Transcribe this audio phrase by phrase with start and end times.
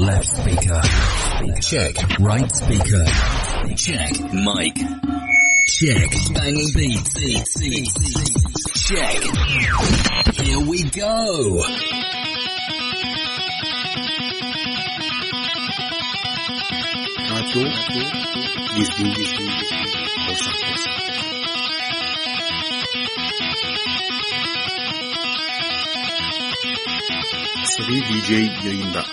[0.00, 0.80] Left speaker.
[1.60, 2.18] Check.
[2.20, 3.04] Right speaker.
[3.76, 4.12] Check.
[4.32, 4.76] Mic.
[5.66, 6.10] Check.
[6.32, 7.12] Banging beats.
[8.88, 9.20] Check.
[10.36, 11.62] Here we go.
[27.62, 28.30] Asabi DJ
[28.64, 29.04] yayında.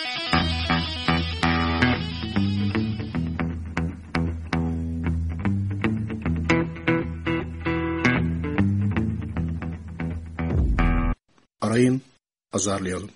[12.58, 13.10] Azarlayalım.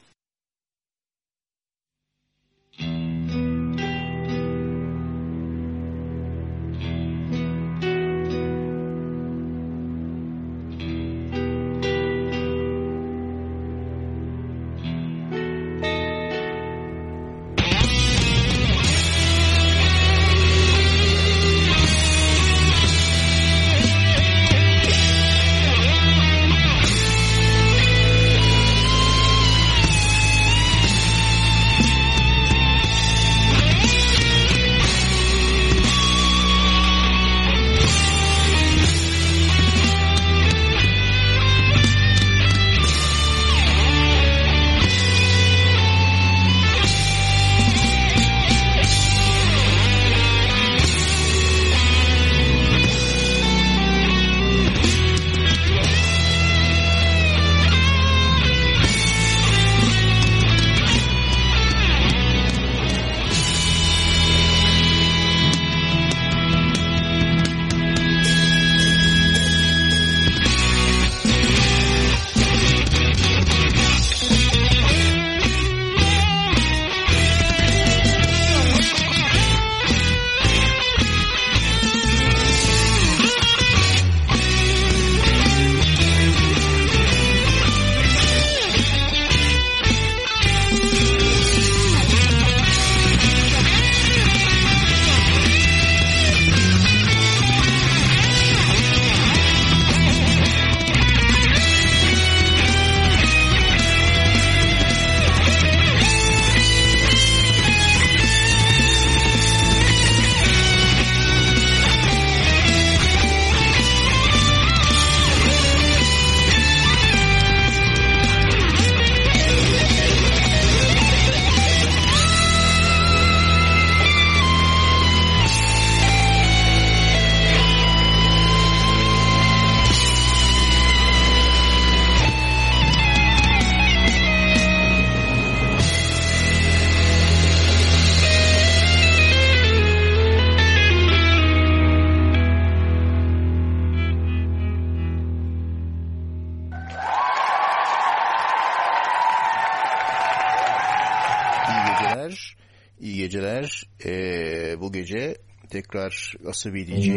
[155.71, 157.07] Tekrar Asabi DJ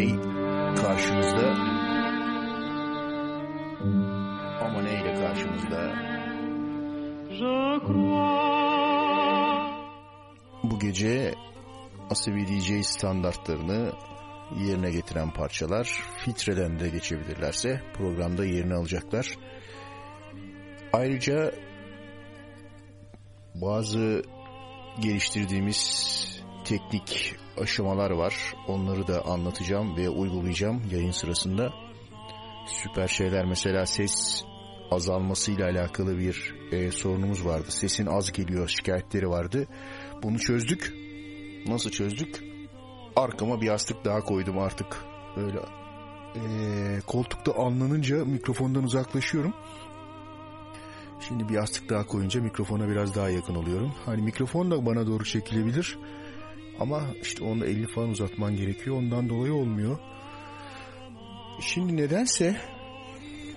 [0.83, 1.51] karşınızda.
[4.65, 5.95] Ama neyle karşımızda?
[10.63, 11.35] Bu gece
[12.11, 13.93] Asabi DJ standartlarını
[14.59, 19.37] yerine getiren parçalar filtreden de geçebilirlerse programda yerini alacaklar.
[20.93, 21.53] Ayrıca
[23.55, 24.23] bazı
[25.01, 26.15] geliştirdiğimiz
[26.65, 28.55] teknik aşamalar var.
[28.69, 31.73] Onları da anlatacağım ve uygulayacağım yayın sırasında.
[32.67, 34.45] Süper şeyler mesela ses
[34.91, 37.67] azalmasıyla alakalı bir e, sorunumuz vardı.
[37.69, 39.67] Sesin az geliyor şikayetleri vardı.
[40.23, 40.95] Bunu çözdük.
[41.67, 42.45] Nasıl çözdük?
[43.17, 45.05] Arkama bir yastık daha koydum artık.
[45.37, 45.59] Böyle
[46.35, 49.55] e, koltukta anlanınca mikrofondan uzaklaşıyorum.
[51.21, 53.95] Şimdi bir yastık daha koyunca mikrofona biraz daha yakın oluyorum.
[54.05, 55.99] Hani mikrofon da bana doğru çekilebilir.
[56.81, 58.97] Ama işte onu 50 falan uzatman gerekiyor.
[58.97, 59.99] Ondan dolayı olmuyor.
[61.61, 62.57] Şimdi nedense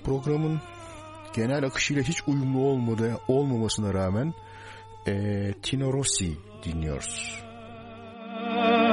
[0.04, 0.62] programın
[1.34, 4.34] genel akışıyla hiç uyumlu olmadı, olmamasına rağmen
[5.08, 6.34] e, Tino Rossi
[6.64, 7.44] dinliyoruz.
[8.48, 8.87] Ô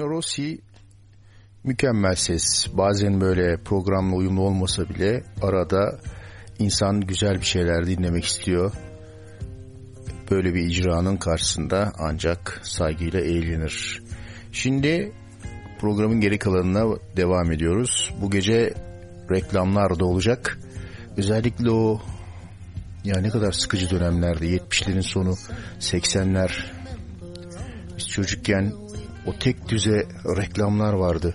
[0.00, 0.60] Tino Rossi
[1.64, 2.66] mükemmel ses.
[2.72, 5.98] Bazen böyle programla uyumlu olmasa bile arada
[6.58, 8.72] insan güzel bir şeyler dinlemek istiyor.
[10.30, 14.02] Böyle bir icranın karşısında ancak saygıyla eğlenir.
[14.52, 15.12] Şimdi
[15.80, 18.14] programın geri kalanına devam ediyoruz.
[18.20, 18.74] Bu gece
[19.30, 20.58] reklamlar da olacak.
[21.16, 22.00] Özellikle o
[23.04, 25.34] ya ne kadar sıkıcı dönemlerde 70'lerin sonu
[25.80, 26.50] 80'ler
[27.96, 28.72] biz çocukken
[29.26, 31.34] o tek düze reklamlar vardı.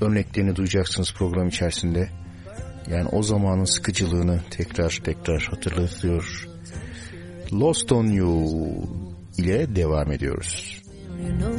[0.00, 2.08] Örneklerini duyacaksınız program içerisinde.
[2.90, 6.48] Yani o zamanın sıkıcılığını tekrar tekrar hatırlatıyor.
[7.52, 8.48] Lost on You
[9.38, 10.82] ile devam ediyoruz.
[11.22, 11.51] you know.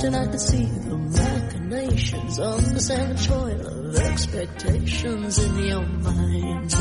[0.00, 6.72] I wish I could see the machinations, understand the toil of expectations in your mind.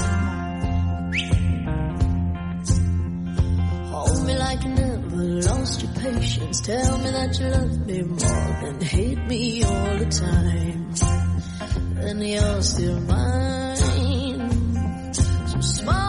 [3.92, 6.62] Hold me like you never lost your patience.
[6.62, 10.94] Tell me that you love me more than hate me all the time.
[12.00, 13.76] And you're still mine.
[15.50, 16.09] So smoke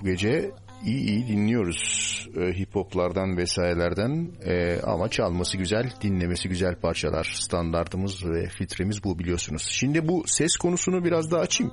[0.00, 0.50] Bu gece
[0.84, 2.10] iyi iyi dinliyoruz.
[2.36, 7.32] Ee, hip hoplardan vesairelerden Ee, ama çalması güzel, dinlemesi güzel parçalar.
[7.34, 9.62] Standartımız ve filtremiz bu biliyorsunuz.
[9.62, 11.72] Şimdi bu ses konusunu biraz daha açayım.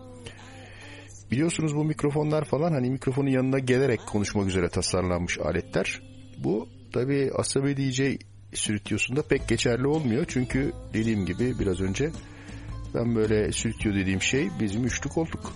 [1.32, 6.02] Biliyorsunuz bu mikrofonlar falan hani mikrofonun yanına gelerek konuşmak üzere tasarlanmış aletler.
[6.44, 8.02] Bu tabi Asabi DJ
[8.54, 10.26] stüdyosunda pek geçerli olmuyor.
[10.28, 12.12] Çünkü dediğim gibi biraz önce
[12.96, 15.54] ben böyle stüdyo dediğim şey bizim üçlü koltuk.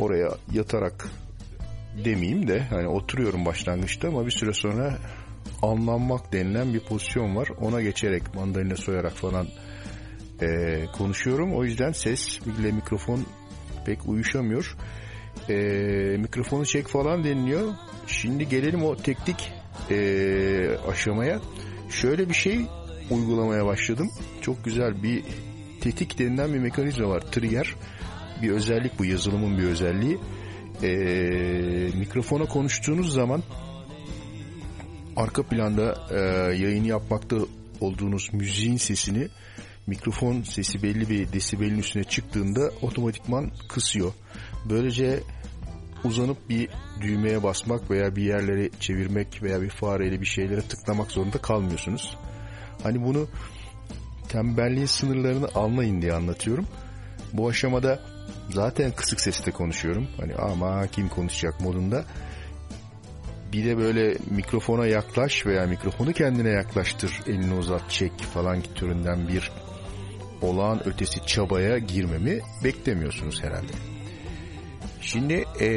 [0.00, 1.08] Oraya yatarak
[2.04, 4.98] demeyeyim de hani oturuyorum başlangıçta ama bir süre sonra
[5.62, 7.48] anlanmak denilen bir pozisyon var.
[7.60, 9.46] Ona geçerek mandalina soyarak falan
[10.42, 11.54] e, konuşuyorum.
[11.54, 13.26] O yüzden ses ile mikrofon
[13.86, 14.76] pek uyuşamıyor.
[15.48, 15.54] E,
[16.18, 17.74] mikrofonu çek falan deniliyor.
[18.06, 19.52] Şimdi gelelim o teknik
[19.90, 21.40] e, aşamaya.
[21.90, 22.60] Şöyle bir şey
[23.10, 24.10] uygulamaya başladım.
[24.40, 25.24] Çok güzel bir
[25.80, 27.20] tetik denilen bir mekanizma var.
[27.20, 27.74] Trigger
[28.42, 30.18] bir özellik bu yazılımın bir özelliği.
[30.82, 30.88] E,
[31.98, 33.42] mikrofona konuştuğunuz zaman
[35.16, 36.18] arka planda e,
[36.62, 37.36] yayın yapmakta
[37.80, 39.28] olduğunuz müziğin sesini
[39.86, 44.12] mikrofon sesi belli bir desibelin üstüne çıktığında otomatikman kısıyor.
[44.70, 45.20] Böylece
[46.04, 46.68] uzanıp bir
[47.00, 52.16] düğmeye basmak veya bir yerleri çevirmek veya bir fareyle bir şeylere tıklamak zorunda kalmıyorsunuz.
[52.82, 53.28] Hani bunu
[54.28, 56.66] tembelliğin sınırlarını anlayın diye anlatıyorum.
[57.32, 58.00] Bu aşamada
[58.50, 60.08] zaten kısık sesle konuşuyorum.
[60.20, 62.04] Hani ama kim konuşacak modunda.
[63.52, 69.50] Bir de böyle mikrofona yaklaş veya mikrofonu kendine yaklaştır, elini uzat, çek falan türünden bir
[70.42, 73.72] olağan ötesi çabaya girmemi beklemiyorsunuz herhalde.
[75.00, 75.68] Şimdi ee,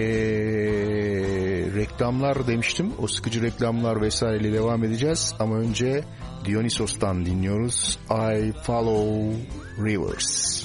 [1.76, 2.92] reklamlar demiştim.
[3.00, 5.36] O sıkıcı reklamlar vesaireyle devam edeceğiz.
[5.40, 6.04] Ama önce
[6.46, 8.00] Dionysos'tan dinliyoruz.
[8.10, 9.36] I Follow
[9.86, 10.64] Rivers.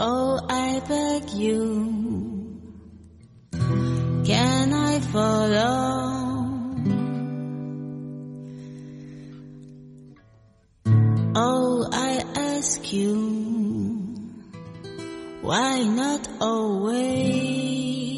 [0.00, 2.60] Oh, I beg you,
[4.24, 6.14] can I follow?
[11.34, 13.16] Oh, I ask you,
[15.42, 18.17] why not always?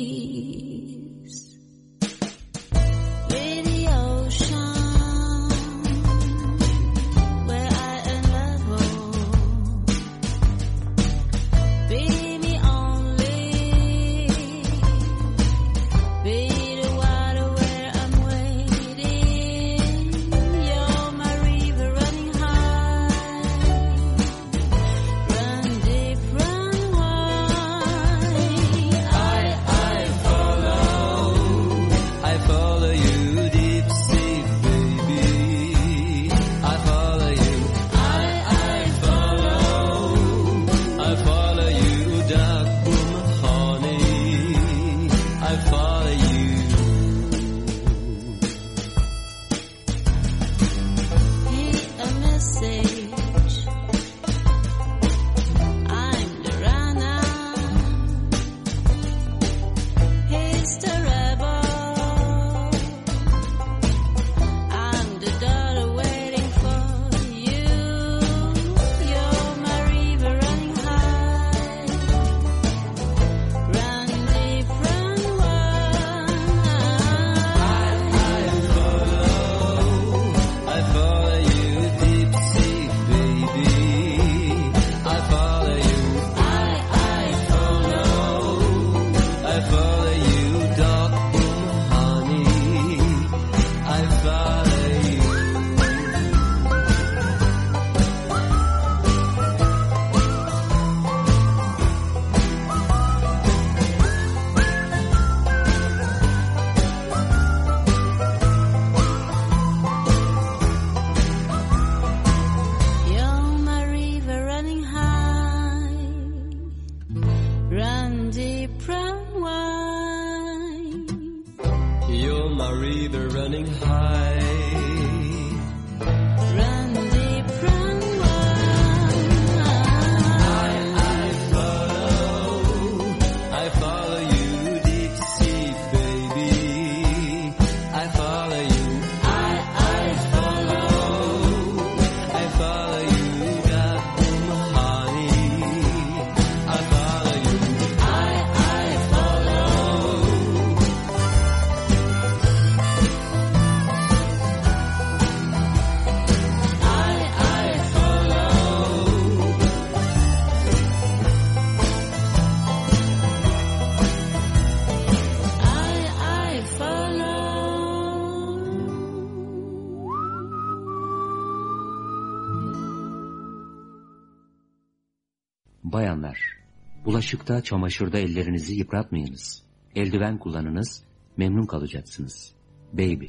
[177.11, 179.62] Bulaşıkta, çamaşırda ellerinizi yıpratmayınız.
[179.95, 181.02] Eldiven kullanınız,
[181.37, 182.55] memnun kalacaksınız.
[182.92, 183.27] Baby.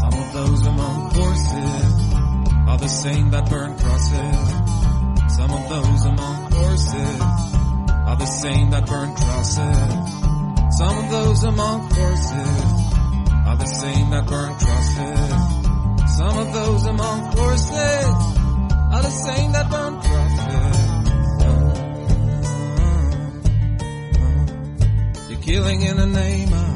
[0.00, 2.14] Some of those among horses
[2.68, 4.65] are the same that burn crosses.
[8.42, 9.56] Same that burn crosses.
[10.76, 12.60] Some of those among horses
[13.48, 16.16] are the same that burn crosses.
[16.18, 18.04] Some of those among horses
[18.94, 20.76] are the same that burn crosses.
[25.30, 26.75] You're killing in the name of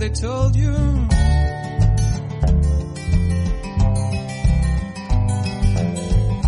[0.00, 0.72] they told you.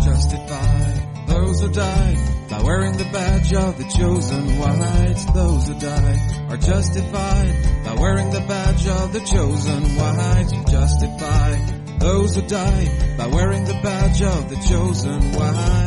[0.03, 2.17] Justify those who died
[2.49, 5.25] by wearing the badge of the chosen white.
[5.35, 10.65] Those who died are justified by wearing the badge of the chosen white.
[10.67, 15.82] Justify those who died by wearing the badge of the chosen white.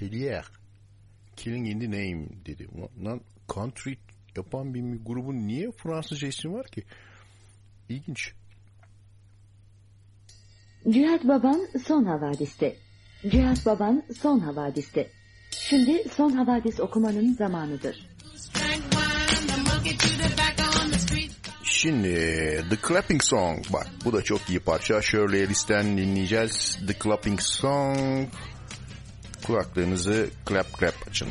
[0.00, 0.42] l'Amazon Tellier.
[1.36, 2.68] Killing in the Name dedi.
[3.04, 3.96] Lan country
[4.36, 6.84] yapan bir grubun niye Fransızca ismi var ki?
[7.88, 8.32] İlginç.
[10.90, 12.76] Cihat Baban Son Havadis'te.
[13.30, 15.10] Cihat Baban Son Havadis'te.
[15.50, 18.10] Şimdi Son Havadis okumanın zamanıdır.
[21.62, 22.14] Şimdi
[22.70, 23.64] The Clapping Song.
[23.72, 25.02] Bak bu da çok iyi parça.
[25.02, 26.78] Shirley Ellis'ten dinleyeceğiz.
[26.86, 28.28] The Clapping Song.
[29.46, 31.28] Kulaklarınızı clap clap açın.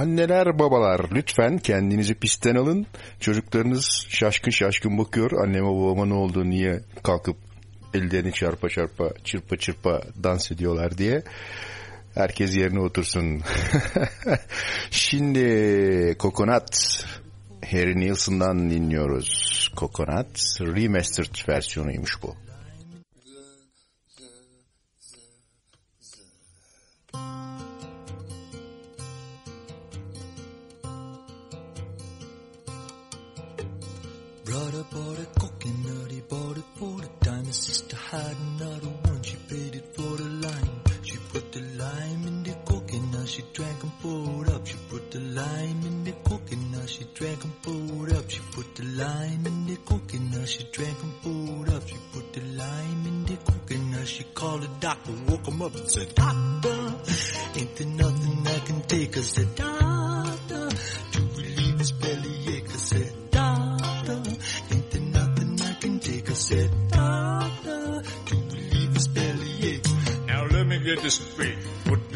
[0.00, 2.86] Anneler babalar lütfen kendinizi pistten alın.
[3.20, 5.30] Çocuklarınız şaşkın şaşkın bakıyor.
[5.32, 7.36] Anneme babama ne oldu niye kalkıp
[7.94, 11.22] ellerini çarpa çarpa çırpa çırpa dans ediyorlar diye.
[12.14, 13.40] Herkes yerine otursun.
[14.90, 17.04] Şimdi Kokonat
[17.70, 19.28] Harry Nilsson'dan dinliyoruz.
[19.76, 22.49] Kokonat Remastered versiyonuymuş bu.
[66.88, 69.92] doctor to believe is belly aches?
[70.26, 71.58] Now let me get this straight.
[71.86, 72.09] What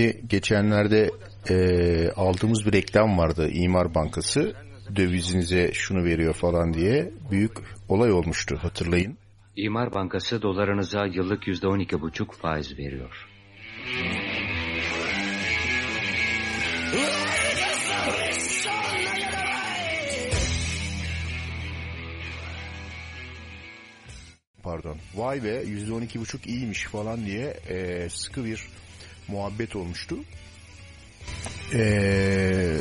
[0.00, 1.10] Şimdi geçenlerde
[1.50, 4.54] e, aldığımız bir reklam vardı İmar Bankası
[4.96, 7.52] dövizinize şunu veriyor falan diye büyük
[7.88, 9.18] olay olmuştu hatırlayın.
[9.56, 13.28] İmar Bankası dolarınıza yıllık yüzde on iki buçuk faiz veriyor.
[24.62, 24.96] Pardon.
[25.14, 28.66] Vay be %12,5 iyiymiş falan diye e, sıkı bir
[29.30, 30.16] muhabbet olmuştu.
[31.74, 32.76] E,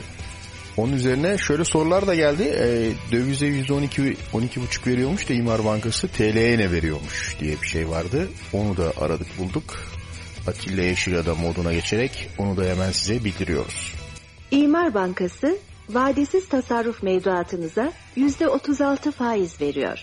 [0.78, 2.44] onun üzerine şöyle sorular da geldi.
[2.44, 8.28] E, dövize %12 12,5 veriyormuş da İmar Bankası TL'ye ne veriyormuş diye bir şey vardı.
[8.54, 9.64] Onu da aradık bulduk.
[10.48, 13.94] Atilla Yeşilada moduna geçerek onu da hemen size bildiriyoruz.
[14.52, 15.58] İmar Bankası
[15.90, 20.00] vadesiz tasarruf mevduatınıza %36 faiz veriyor.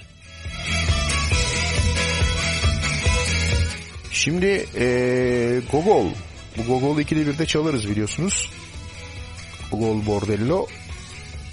[4.10, 6.06] Şimdi ee, Gogol.
[6.57, 8.51] Bu Gogol ikide birde çalarız biliyorsunuz.
[9.71, 10.67] Gogol Bordello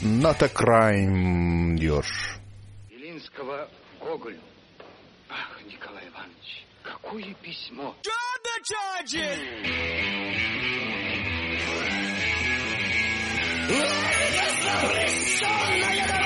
[0.03, 2.05] Not a crime diyor.
[2.91, 3.69] Белинского
[4.01, 4.41] Гоголю.
[5.29, 7.95] Ах, Николай Иванович, какое письмо!
[15.71, 16.22] Any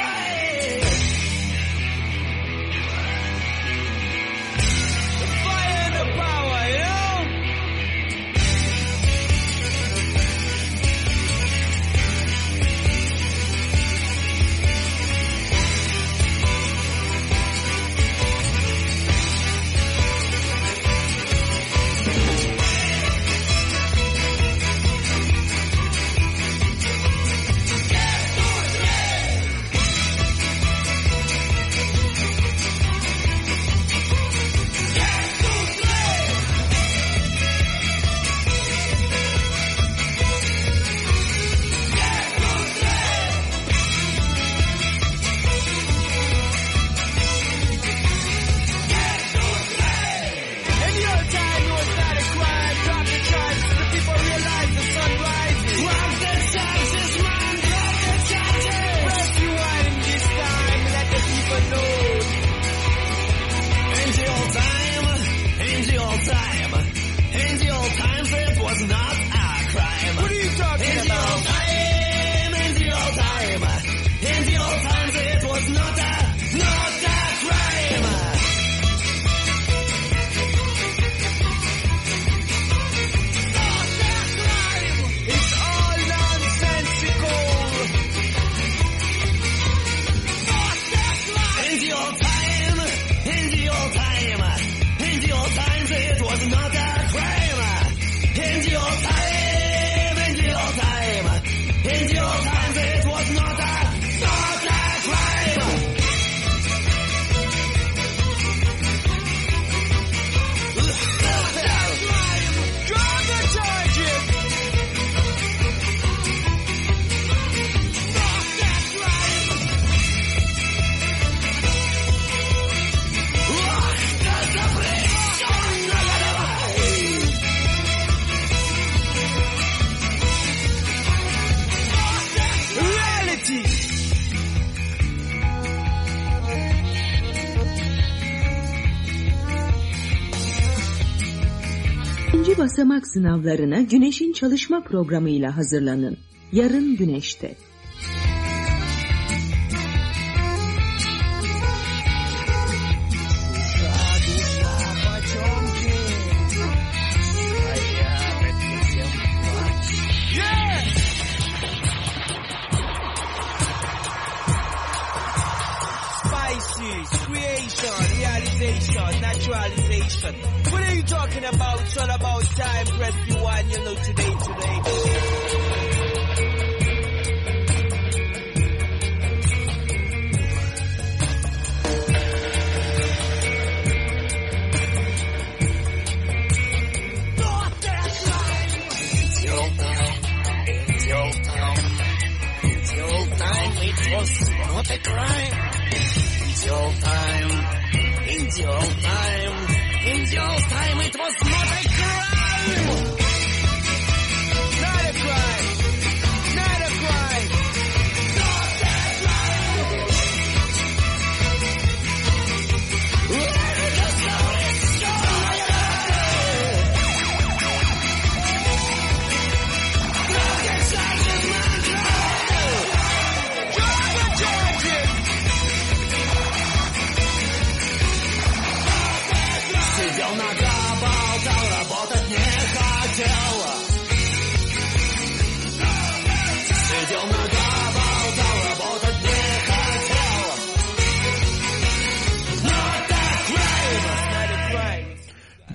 [143.17, 146.17] Sınavlarına Güneş'in çalışma programıyla hazırlanın.
[146.51, 147.55] Yarın Güneş'te.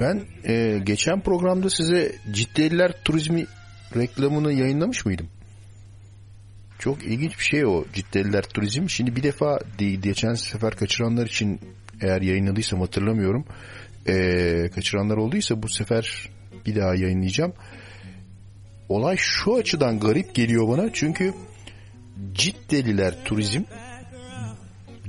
[0.03, 3.47] Ben e, geçen programda size Ciddeliler Turizmi
[3.97, 5.29] reklamını yayınlamış mıydım?
[6.79, 8.89] Çok ilginç bir şey o Ciddeliler Turizm.
[8.89, 11.61] Şimdi bir defa geçen sefer kaçıranlar için
[12.01, 13.45] eğer yayınladıysam hatırlamıyorum.
[14.07, 16.31] E, kaçıranlar olduysa bu sefer
[16.67, 17.53] bir daha yayınlayacağım.
[18.89, 20.93] Olay şu açıdan garip geliyor bana.
[20.93, 21.35] Çünkü
[22.33, 23.63] Ciddeliler Turizm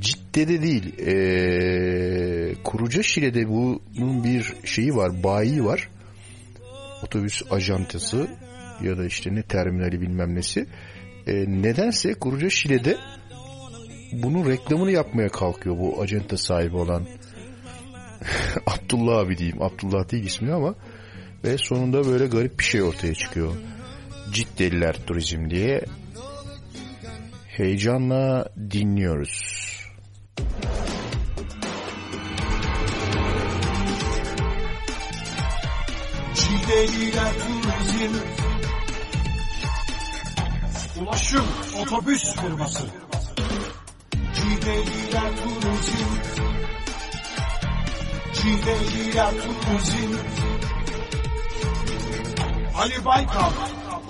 [0.04, 5.90] Cidde'de değil ee, Kuruca Şile'de bunun bir şeyi var bayi var.
[7.04, 8.28] Otobüs ajantası
[8.82, 10.68] ya da işte ne terminali bilmem nesi.
[11.28, 12.98] E, nedense Kuruca Şile'de
[14.12, 17.08] bunun reklamını yapmaya kalkıyor bu ajanta sahibi olan.
[18.68, 20.76] Abdullah abi diyeyim Abdullah değil ismi ama.
[21.44, 23.54] Ve sonunda böyle garip bir şey ortaya çıkıyor.
[24.32, 25.82] Ciddeliler Turizm diye.
[27.48, 29.73] Heyecanla dinliyoruz.
[36.36, 38.16] Cideliler Turizm.
[41.02, 41.46] Ulaşım
[41.82, 42.84] Otobüs Firması.
[44.36, 46.06] Cideliler Turizm.
[48.34, 50.18] Cideliler Turizm.
[52.78, 53.52] Ali Baykal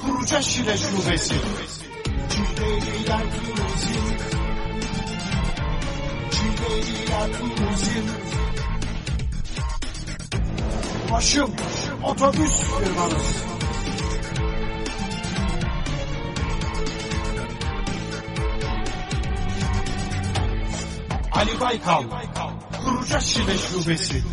[0.01, 1.35] Kuruca Şile Şubesi.
[2.29, 4.42] Cideliler Turizm
[7.37, 8.33] Turizm
[11.23, 11.51] Ulaşım
[12.03, 13.43] Otobüs firmanız.
[21.31, 22.03] Ali Baykal,
[22.83, 24.23] Kuruca Şile Şubesi.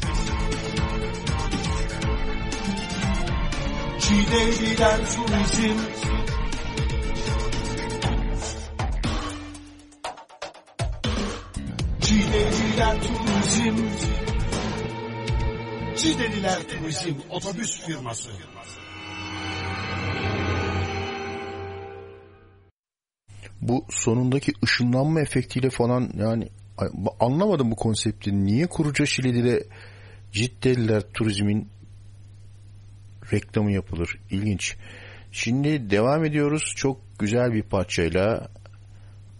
[4.00, 6.09] Çiğdeliler Turizm.
[12.20, 13.76] Çiğdeliler Turizm.
[15.96, 18.30] Çiğdeliler Turizm Otobüs Firması.
[23.60, 26.48] Bu sonundaki ışınlanma efektiyle falan yani
[27.20, 28.44] anlamadım bu konsepti.
[28.44, 29.66] Niye Kuruca Şile'de
[30.32, 31.68] Ciddeliler Turizm'in
[33.32, 34.18] reklamı yapılır?
[34.30, 34.76] İlginç.
[35.32, 36.72] Şimdi devam ediyoruz.
[36.76, 38.48] Çok güzel bir parçayla.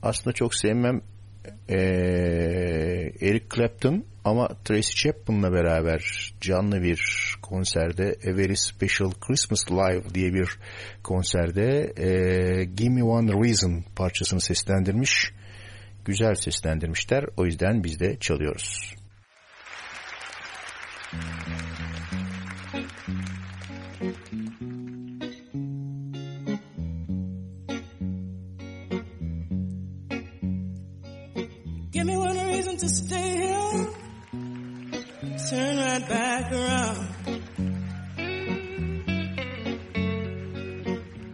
[0.03, 1.01] Aslında çok sevmem
[1.71, 7.01] ee, Eric Clapton ama Tracy Chapman'la beraber canlı bir
[7.43, 10.49] konserde A Very Special Christmas Live diye bir
[11.03, 15.33] konserde e, Give Me One Reason parçasını seslendirmiş.
[16.05, 17.25] Güzel seslendirmişler.
[17.37, 18.95] O yüzden biz de çalıyoruz.
[21.13, 22.00] Give
[32.81, 33.89] to stay here.
[35.51, 37.09] Turn right back around.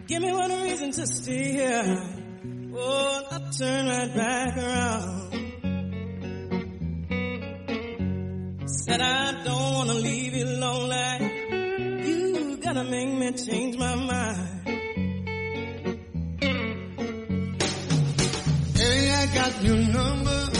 [0.07, 2.03] Give me one reason to stay here.
[2.75, 5.31] Oh, I'll turn right back around.
[8.65, 11.31] Said I don't wanna leave you lonely.
[12.09, 14.67] You gotta make me change my mind.
[18.75, 20.56] Hey, I got your number.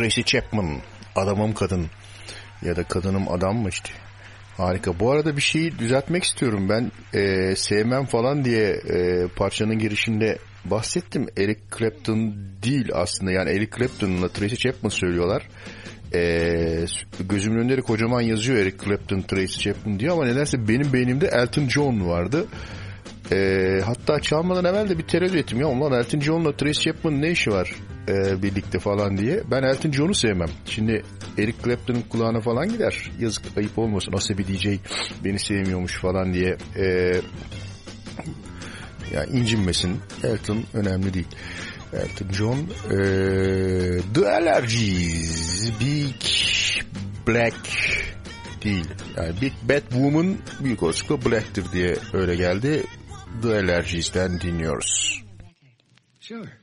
[0.00, 0.76] Tracy Chapman
[1.16, 1.86] adamım kadın
[2.62, 3.90] ya da kadınım adam mı işte.
[4.56, 5.00] Harika.
[5.00, 6.68] Bu arada bir şeyi düzeltmek istiyorum.
[6.68, 11.26] Ben e, sevmem falan diye e, parçanın girişinde bahsettim.
[11.38, 13.32] Eric Clapton değil aslında.
[13.32, 15.48] Yani Eric Clapton'la Tracy Chapman söylüyorlar.
[16.14, 16.86] E,
[17.20, 22.08] gözümün önünde kocaman yazıyor Eric Clapton, Tracy Chapman diyor ama nedense benim beynimde Elton John
[22.08, 22.46] vardı.
[23.32, 25.60] E, hatta çalmadan evvel de bir tereddüt ettim.
[25.60, 27.74] Ya ulan Elton John'la Tracy Chapman ne işi var
[28.10, 29.42] e, birlikte falan diye.
[29.50, 30.48] Ben Elton John'u sevmem.
[30.64, 31.02] Şimdi
[31.38, 33.10] Eric Clapton'ın kulağına falan gider.
[33.18, 34.12] Yazık ayıp olmasın.
[34.12, 34.66] Nasıl bir DJ
[35.24, 36.56] beni sevmiyormuş falan diye.
[36.76, 36.84] E,
[39.14, 40.00] ya incinmesin.
[40.24, 41.28] Elton önemli değil.
[41.92, 42.58] Elton John
[42.90, 42.96] e,
[44.14, 46.14] The Allergies Big
[47.28, 47.56] Black
[48.64, 48.86] değil.
[49.16, 52.82] Yani Big Bad Woman büyük olasılıkla Black'tir diye öyle geldi.
[53.42, 55.22] The Allergies'ten dinliyoruz.
[56.20, 56.59] Sure.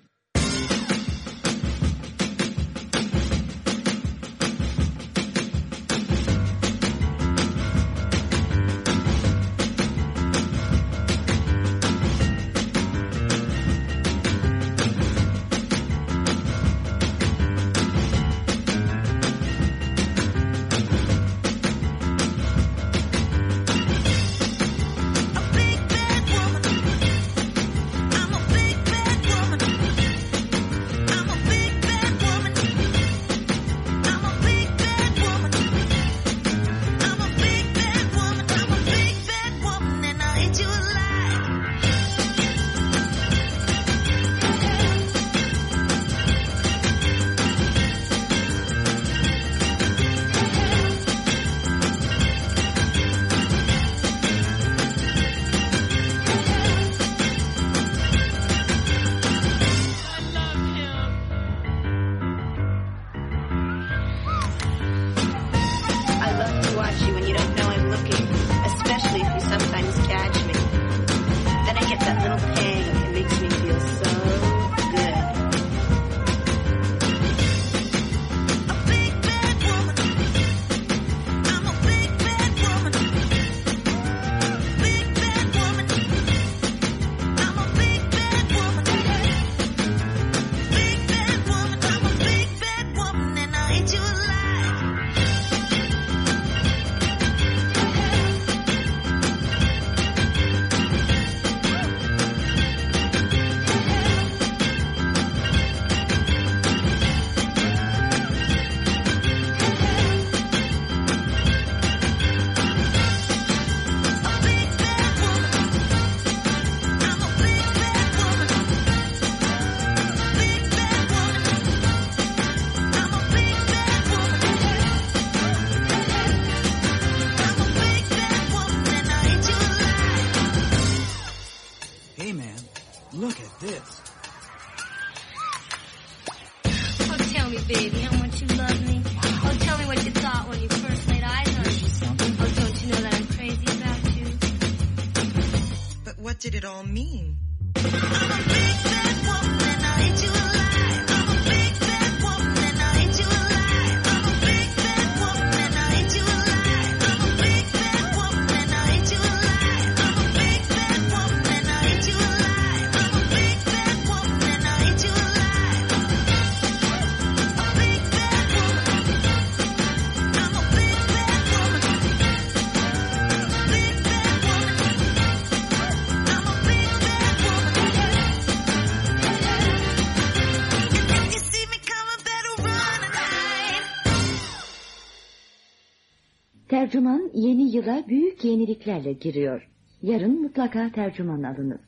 [188.58, 189.68] yeniliklerle giriyor.
[190.02, 191.80] Yarın mutlaka tercüman alınız.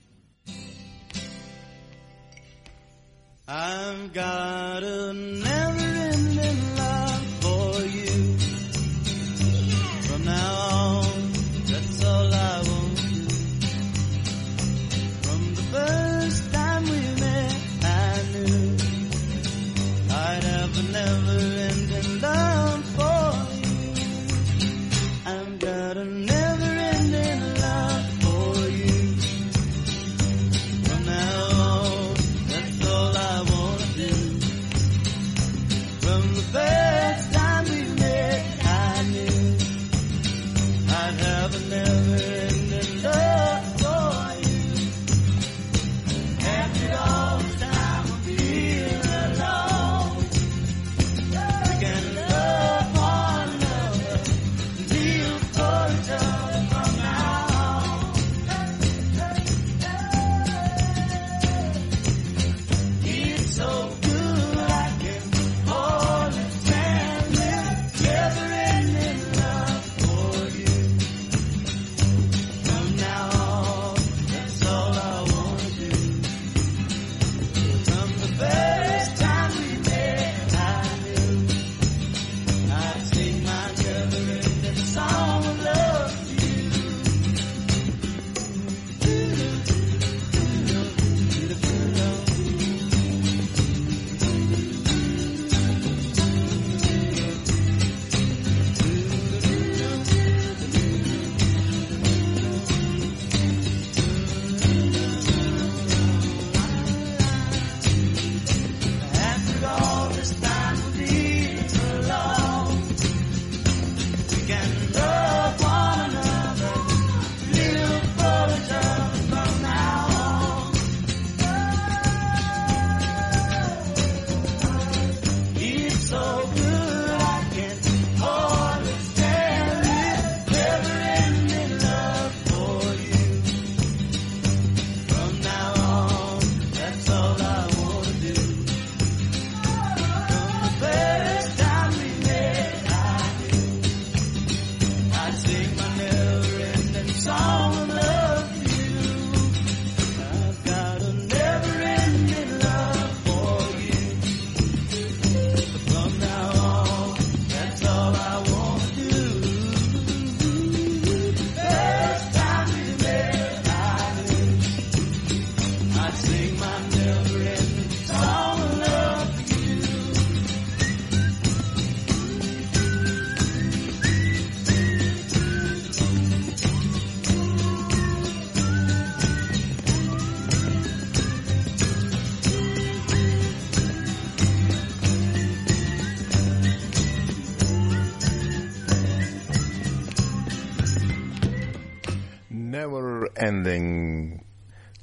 [193.60, 194.42] Ending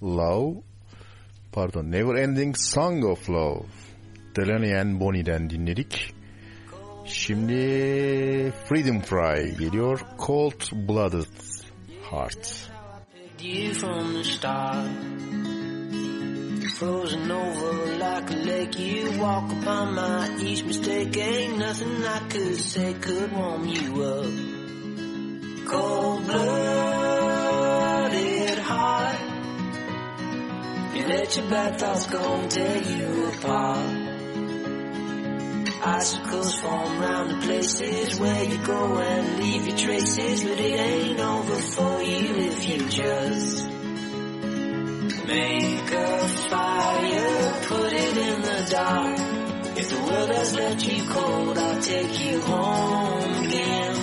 [0.01, 0.63] Love
[1.53, 3.67] pardon Never Ending Song of Love.
[4.35, 6.15] Delaney and Bonnie'den dinledik.
[7.05, 9.99] Şimdi Freedom Fry geliyor.
[10.19, 11.27] Cold Blooded
[12.03, 12.71] Heart.
[13.81, 14.89] From the start
[16.79, 18.79] Frozen over like a lake.
[18.79, 24.33] You walk upon my each mistake Ain't nothing I could say Could warm you up.
[25.69, 26.86] Cold blood.
[31.09, 34.07] Let your bad thoughts go and tear you apart.
[35.85, 41.21] Icicles form round the places where you go and leave your traces, but it ain't
[41.21, 43.71] over for you if you just
[45.27, 49.19] make a fire, put it in the dark.
[49.79, 53.97] If the world has left you cold, I'll take you home again.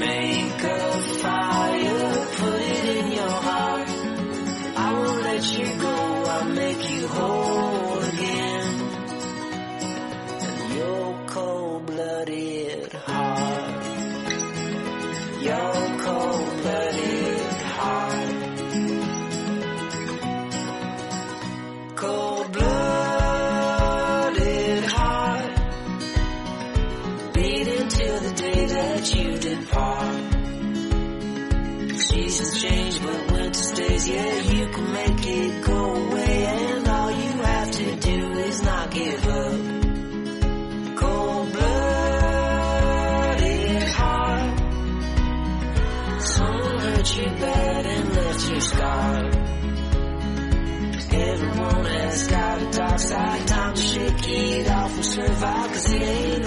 [0.00, 0.90] Make a
[1.22, 2.15] fire
[5.36, 8.90] let you go, I'll make you whole again.
[10.76, 13.84] Your cold-blooded heart,
[15.42, 18.32] your cold-blooded heart.
[21.96, 25.50] Cold-blooded heart,
[27.34, 30.22] beating till the day that you depart.
[32.00, 34.08] Seasons change, but winter stays.
[34.08, 34.42] Yeah,
[53.04, 53.46] dark.
[53.46, 55.68] Time to shake it off and survive.
[55.72, 56.45] Cause it ain't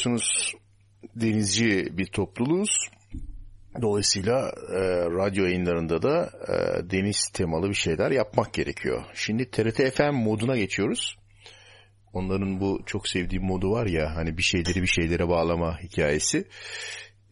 [0.00, 0.54] biliyorsunuz
[1.16, 2.90] denizci bir topluluğuz.
[3.82, 9.04] Dolayısıyla e, radyo yayınlarında da e, deniz temalı bir şeyler yapmak gerekiyor.
[9.14, 11.16] Şimdi TRT FM moduna geçiyoruz.
[12.12, 16.44] Onların bu çok sevdiğim modu var ya hani bir şeyleri bir şeylere bağlama hikayesi.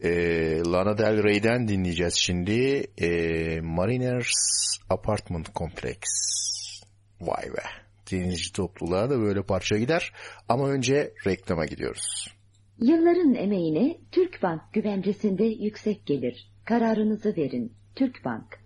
[0.03, 0.11] E,
[0.59, 2.87] Lana Del Rey'den dinleyeceğiz şimdi.
[2.97, 3.09] E,
[3.61, 4.33] Mariners
[4.89, 5.97] Apartment Complex.
[7.21, 7.63] Vay be.
[8.11, 10.13] Denizci topluluğa da böyle parça gider.
[10.49, 12.38] Ama önce reklama gidiyoruz.
[12.81, 16.51] Yılların emeğine Türkbank güvencesinde yüksek gelir.
[16.65, 17.73] Kararınızı verin.
[17.95, 18.59] Türkbank.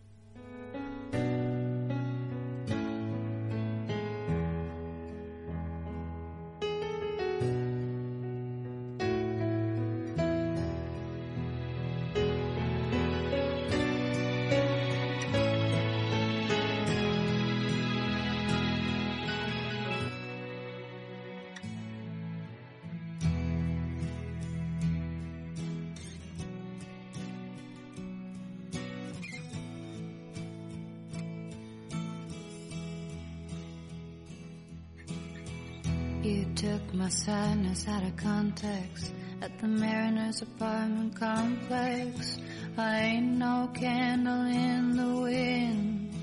[37.23, 42.37] Sadness out of context at the Mariners apartment complex.
[42.77, 46.13] I ain't no candle in the wind.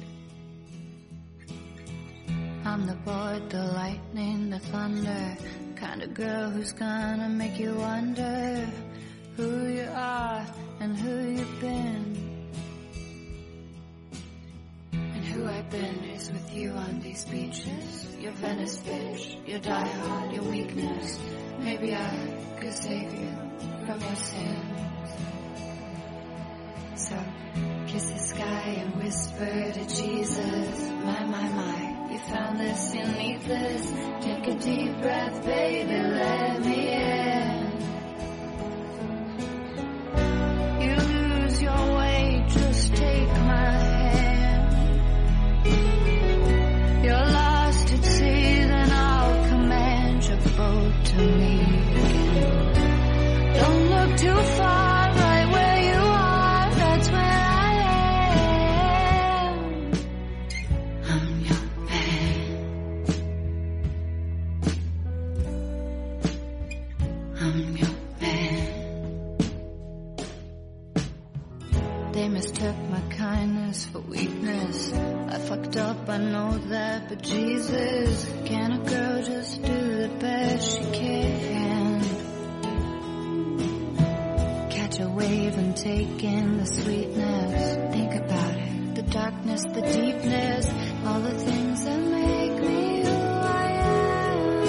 [2.66, 5.36] I'm the board, the lightning, the thunder,
[5.74, 8.68] kind of girl who's gonna make you wonder
[9.38, 10.46] who you are
[10.80, 12.50] and who you've been.
[14.92, 18.09] And who I've been is with you on these beaches.
[18.20, 21.18] Your Venice bitch, your diehard, your weakness.
[21.58, 23.30] Maybe I could save you
[23.86, 25.10] from your sins.
[26.96, 27.16] So
[27.86, 30.90] kiss the sky and whisper to Jesus.
[31.02, 33.90] My, my, my, you found this, you need this.
[34.20, 37.59] Take a deep breath, baby, let me in.
[73.92, 74.92] For weakness.
[74.92, 80.70] I fucked up, I know that, but Jesus, can a girl just do the best
[80.70, 82.00] she can?
[84.70, 87.94] Catch a wave and take in the sweetness.
[87.94, 90.66] Think about it, the darkness, the deepness,
[91.04, 94.62] all the things that make me who I am.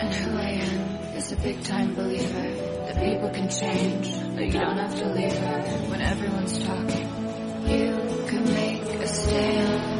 [0.00, 2.54] And who I am is a big time believer
[2.86, 7.08] that people can change, that you don't have to leave her when everyone's talking.
[7.66, 9.97] You can make a stand.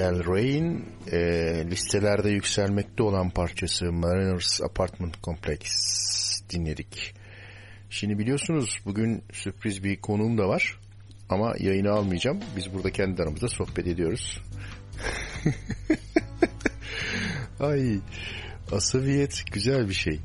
[0.00, 1.18] Del Rey'in e,
[1.70, 5.62] listelerde yükselmekte olan parçası Mariners Apartment Complex
[6.50, 7.14] dinledik.
[7.90, 10.78] Şimdi biliyorsunuz bugün sürpriz bir konuğum da var
[11.28, 12.40] ama yayını almayacağım.
[12.56, 14.42] Biz burada kendi aramızda sohbet ediyoruz.
[17.60, 17.98] Ay
[18.72, 20.20] asabiyet güzel bir şey.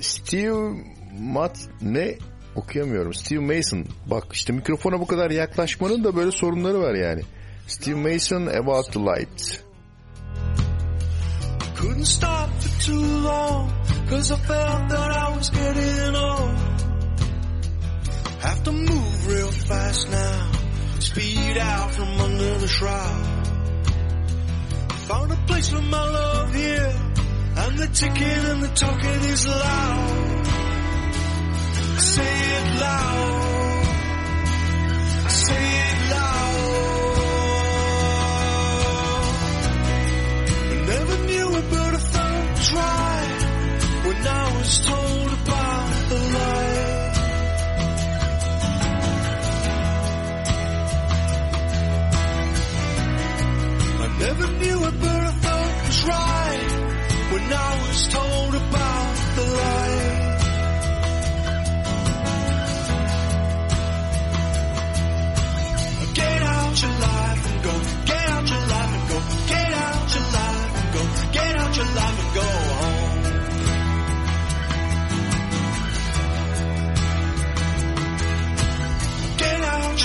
[0.00, 0.82] Steve
[1.20, 2.14] Mat ne
[2.54, 3.14] okuyamıyorum.
[3.14, 3.86] Steve Mason.
[4.06, 7.22] Bak işte mikrofona bu kadar yaklaşmanın da böyle sorunları var yani.
[7.70, 9.62] Steve Mason About the Light.
[11.76, 13.72] Couldn't stop for too long,
[14.08, 16.56] cause I felt that I was getting old.
[18.40, 20.50] Have to move real fast now,
[20.98, 23.46] speed out from under the shroud.
[25.06, 26.92] Found a place for my love here,
[27.56, 30.46] and the ticking and the talking is loud.
[32.00, 33.84] Say it loud,
[35.28, 35.89] say it
[42.72, 43.40] right
[44.06, 47.16] when I was told about the light.
[54.02, 55.29] I never knew it, but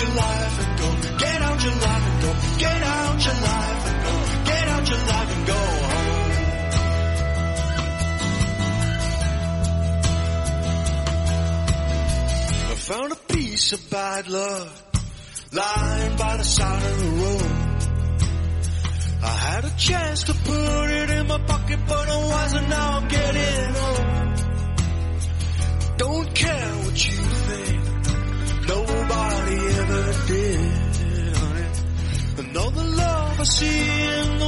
[0.06, 0.88] your life and go.
[1.18, 2.34] Get out your life and go.
[2.60, 4.14] Get out your life and go.
[4.52, 6.32] Get out your life and go home.
[12.72, 14.68] I found a piece of bad luck
[15.52, 17.52] lying by the side of the road.
[19.24, 22.70] I had a chance to put it in my pocket, but I wasn't.
[22.70, 24.06] Now I'm getting old.
[25.98, 27.25] Don't care what you.
[29.96, 31.38] Nobody ever did.
[31.38, 31.68] honey.
[32.40, 33.80] And all the love I see
[34.20, 34.45] in the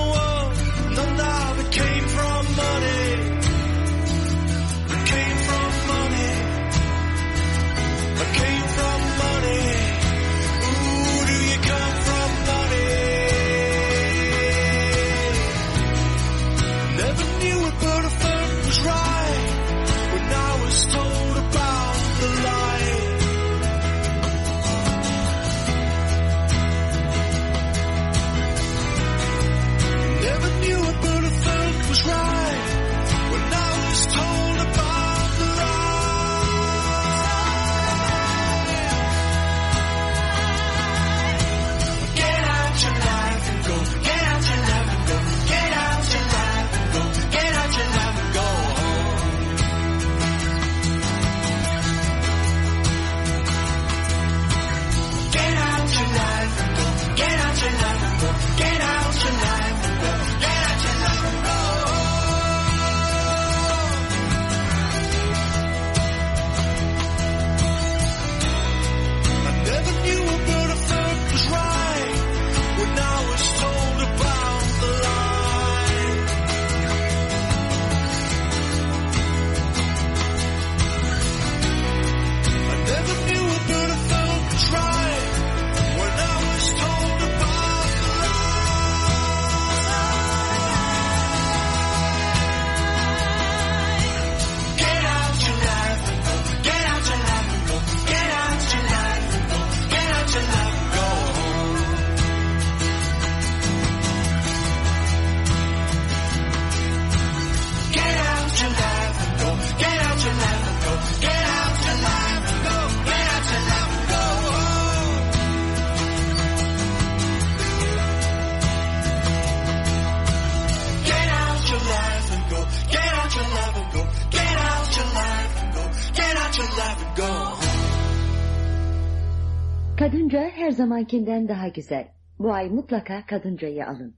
[130.98, 132.08] zamankinden daha güzel.
[132.40, 134.16] Bu ay mutlaka kadıncayı alın.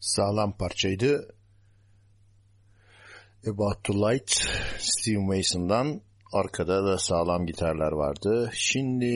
[0.00, 1.34] Sağlam parçaydı.
[3.46, 4.30] About to Light
[4.78, 6.00] Steve Mason'dan
[6.32, 8.50] arkada da sağlam gitarlar vardı.
[8.54, 9.08] Şimdi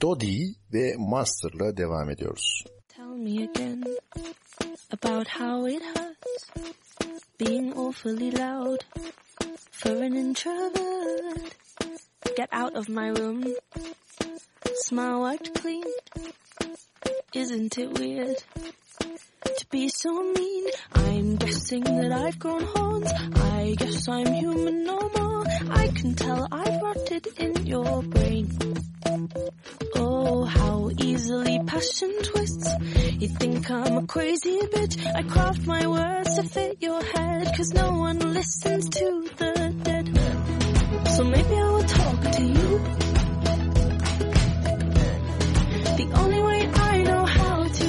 [0.00, 2.64] Dodi ve Master'la devam ediyoruz.
[2.88, 3.82] Tell me again
[4.90, 6.50] about how it hurts
[7.40, 8.80] being awfully loud
[9.70, 11.56] for an introvert.
[12.36, 13.44] Get out of my room.
[14.86, 15.84] Smile wiped clean.
[17.34, 18.36] Isn't it weird
[19.58, 20.64] to be so mean?
[20.94, 23.10] I'm guessing that I've grown horns.
[23.36, 25.44] I guess I'm human no more.
[25.70, 28.50] I can tell I've rotted in your brain.
[29.96, 32.68] Oh, how easily passion twists.
[33.18, 34.96] You think I'm a crazy bitch.
[35.14, 37.56] I craft my words to fit your head.
[37.56, 41.08] Cause no one listens to the dead.
[41.16, 43.03] So maybe I will talk to you.
[46.16, 47.84] Only way I know how to.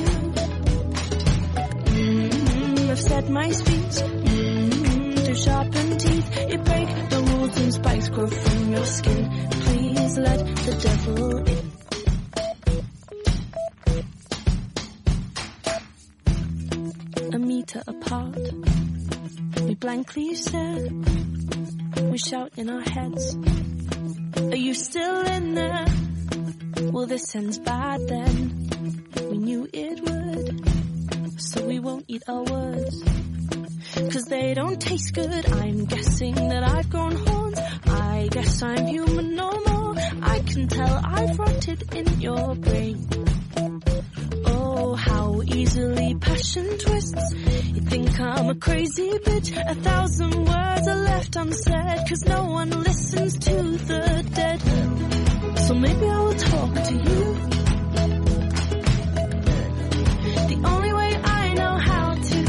[1.96, 3.96] Mm, I've set my speech.
[4.30, 6.52] Mm, to sharpen teeth.
[6.52, 9.50] You break the rules and spikes grow from your skin.
[9.52, 11.72] Please let the devil in.
[17.34, 18.38] A meter apart.
[19.64, 20.88] We blankly stare.
[22.12, 23.36] We shout in our heads.
[24.38, 25.86] Are you still in there?
[26.82, 28.70] Well, this ends bad then.
[29.30, 31.42] We knew it would.
[31.42, 33.04] So we won't eat our words.
[33.96, 35.50] Cause they don't taste good.
[35.54, 37.60] I'm guessing that I've grown horns.
[37.86, 39.96] I guess I'm human no more.
[40.22, 43.08] I can tell I've rotted in your brain.
[44.46, 47.34] Oh, how easily passion twists.
[47.74, 49.56] You think I'm a crazy bitch.
[49.56, 52.00] A thousand words are left unsaid.
[52.10, 55.15] Cause no one listens to the dead.
[55.58, 57.36] So maybe I will talk to you.
[60.52, 62.40] The only way I know how to.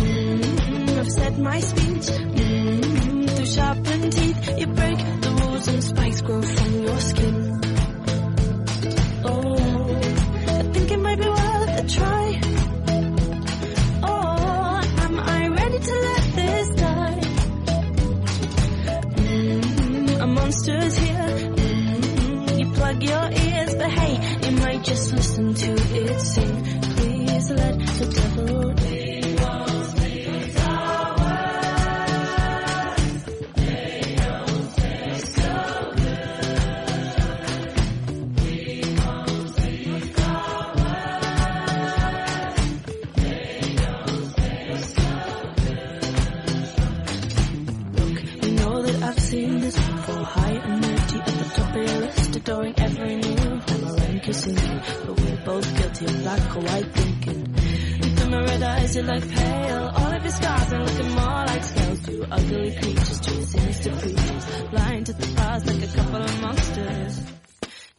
[0.00, 2.06] Mm, I've said my speech.
[2.06, 7.60] Mm, through sharpened teeth, you break the rules and spikes grow from your skin.
[9.24, 9.56] Oh,
[10.48, 12.40] I think it might be worth a try.
[14.02, 17.20] Oh, am I ready to let this die?
[19.16, 21.05] Mm, a monster's here.
[22.86, 26.80] Plug your ears, but hey, you might just listen to it sing.
[26.82, 28.85] Please let the devil
[56.36, 56.62] black or
[56.92, 57.54] thinking.
[58.16, 59.92] Through my red eyes, you look pale.
[59.96, 62.06] All of your scars are looking more like scales.
[62.06, 64.44] Two ugly creatures, two sinister creatures.
[64.70, 67.20] Blind to the past like a couple of monsters.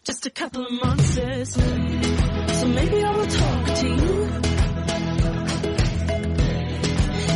[0.03, 1.49] Just a couple of monsters.
[1.53, 4.27] So maybe I will talk to you.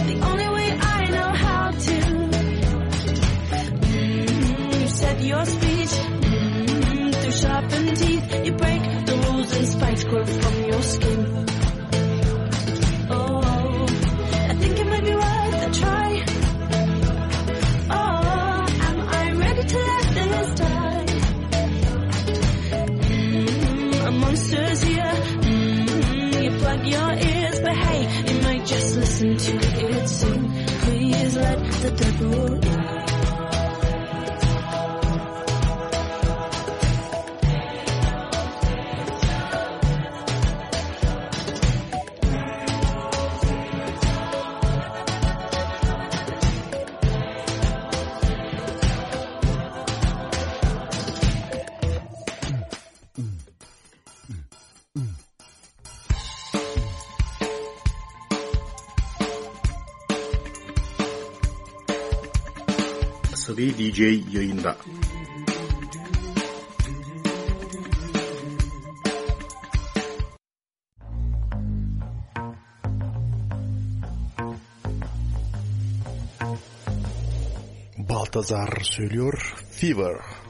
[0.09, 2.01] The only way I know how to.
[3.91, 8.45] Mm, You your speech mm, through sharpened teeth.
[8.45, 8.80] You break
[9.82, 11.45] spikes grow from your skin.
[13.09, 13.86] Oh,
[14.51, 16.09] I think it might be worth a try.
[17.89, 21.05] Oh, am I ready to let this die?
[23.09, 25.13] Mm, a monster's here.
[25.49, 28.01] Mm, you plug your ears, but hey,
[28.34, 29.53] you might just listen to
[29.97, 30.43] it sing.
[30.84, 32.61] Please let the devil
[64.09, 64.77] yayında.
[77.97, 80.40] Baltazar söylüyor Fever.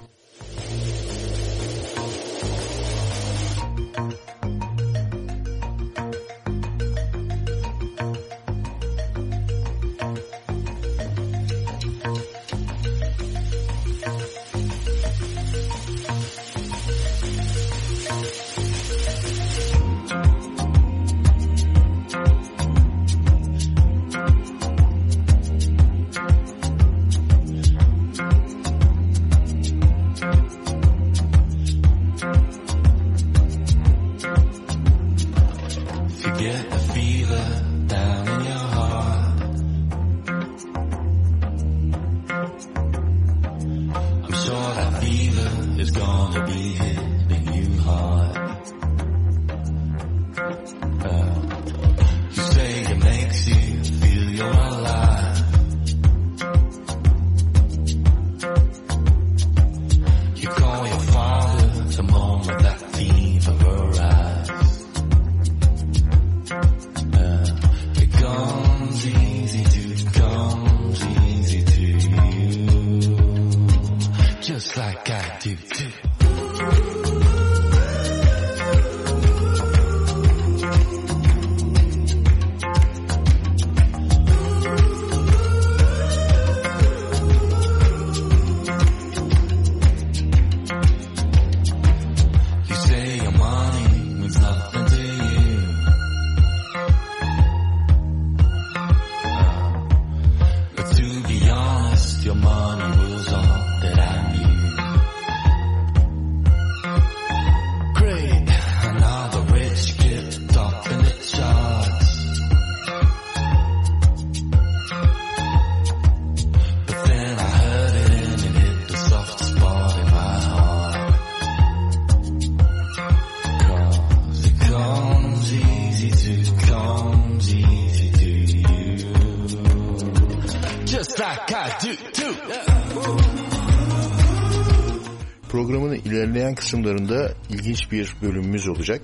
[136.72, 139.02] Kısımlarında ilginç bir bölümümüz olacak.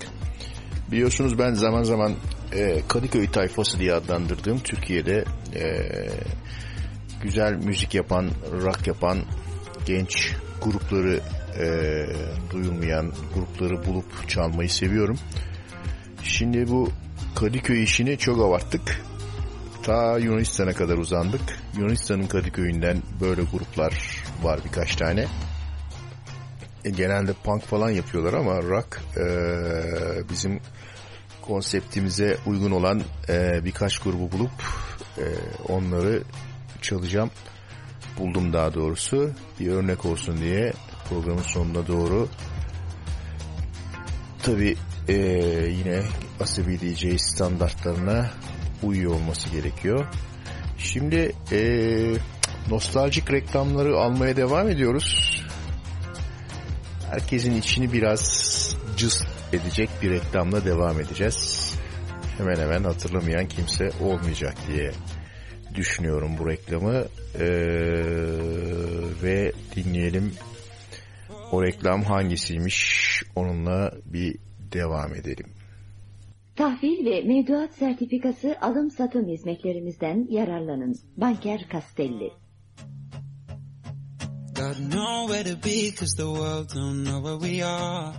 [0.91, 2.15] Biliyorsunuz ben zaman zaman
[2.51, 5.63] e, Kadıköy tayfası diye adlandırdığım Türkiye'de e,
[7.23, 9.19] güzel müzik yapan, rock yapan
[9.85, 11.19] genç grupları
[11.59, 11.65] e,
[12.51, 15.17] duyulmayan grupları bulup çalmayı seviyorum.
[16.23, 16.89] Şimdi bu
[17.35, 19.01] Kadıköy işini çok abarttık.
[19.83, 21.41] Ta Yunanistan'a kadar uzandık.
[21.77, 25.27] Yunanistan'ın Kadıköy'ünden böyle gruplar var birkaç tane.
[26.87, 29.23] E, genelde punk falan yapıyorlar ama rock e,
[30.29, 30.59] bizim
[31.41, 34.51] konseptimize uygun olan e, birkaç grubu bulup
[35.17, 35.25] e,
[35.69, 36.23] onları
[36.81, 37.31] çalacağım.
[38.19, 39.31] Buldum daha doğrusu.
[39.59, 40.73] Bir örnek olsun diye
[41.09, 42.27] programın sonuna doğru.
[44.43, 44.75] Tabi
[45.69, 46.01] yine
[46.39, 48.29] Asabi DJ standartlarına
[48.83, 50.05] uyuyor olması gerekiyor.
[50.77, 51.59] Şimdi e,
[52.69, 55.36] nostaljik reklamları almaya devam ediyoruz.
[57.11, 58.21] Herkesin içini biraz
[58.97, 61.73] cız edecek bir reklamla devam edeceğiz.
[62.37, 64.91] Hemen hemen hatırlamayan kimse olmayacak diye
[65.75, 67.05] düşünüyorum bu reklamı.
[67.39, 67.47] Ee,
[69.23, 70.31] ve dinleyelim
[71.51, 74.37] o reklam hangisiymiş onunla bir
[74.73, 75.45] devam edelim.
[76.55, 80.95] Tahvil ve mevduat sertifikası alım satım hizmetlerimizden yararlanın.
[81.17, 82.31] Banker Castelli.
[84.57, 88.15] Got nowhere to be cause the world don't know where we are.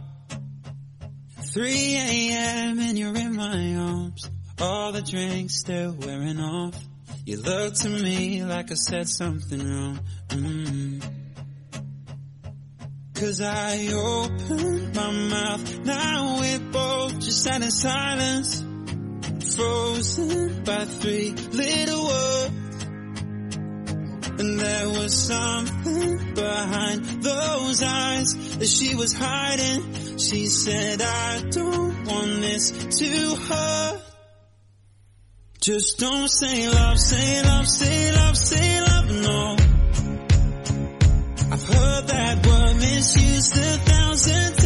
[1.52, 2.78] 3 a.m.
[2.78, 4.30] and you're in my arms.
[4.60, 6.80] All the drinks still wearing off.
[7.24, 9.98] You look to me like I said something wrong.
[10.28, 11.02] mm
[13.14, 15.84] Cause I opened my mouth.
[15.84, 18.64] Now we're both just sat in silence.
[19.56, 22.67] Frozen by three little words.
[24.38, 30.18] And there was something behind those eyes that she was hiding.
[30.18, 34.02] She said, I don't want this to hurt.
[35.60, 39.56] Just don't say love, say love, say love, say love, no.
[41.50, 44.57] I've heard that word misused a thousand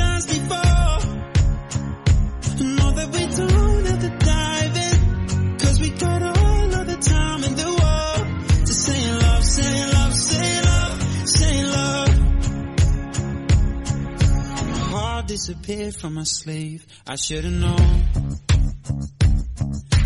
[15.33, 18.05] disappeared from my sleeve, I should've known.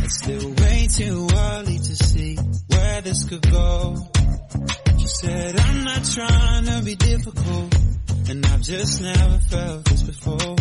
[0.05, 2.37] It's still way too early to see
[2.69, 3.97] where this could go.
[4.99, 7.75] She said, I'm not trying to be difficult,
[8.29, 10.57] and I've just never felt this before.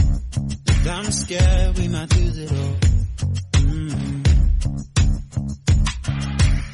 [0.79, 2.75] And I'm scared we might lose it all.
[3.61, 4.25] Mm.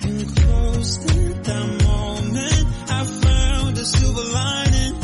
[0.08, 5.01] And close to that moment, I found a silver lining.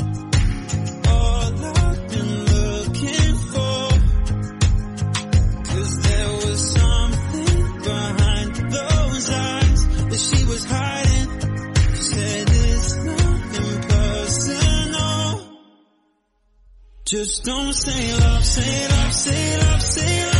[17.09, 20.36] Just don't say love, say love, say love, say love,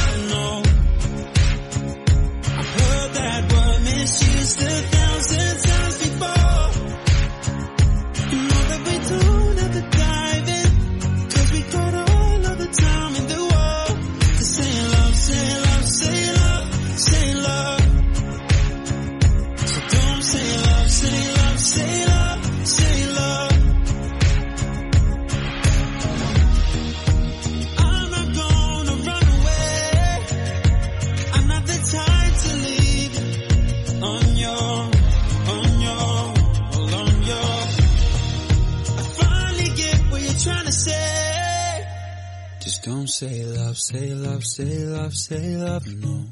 [42.88, 46.24] Don't say love, say love, say love, say love, no.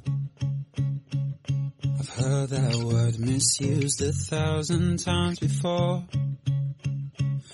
[1.99, 6.05] I've heard that word misused a thousand times before.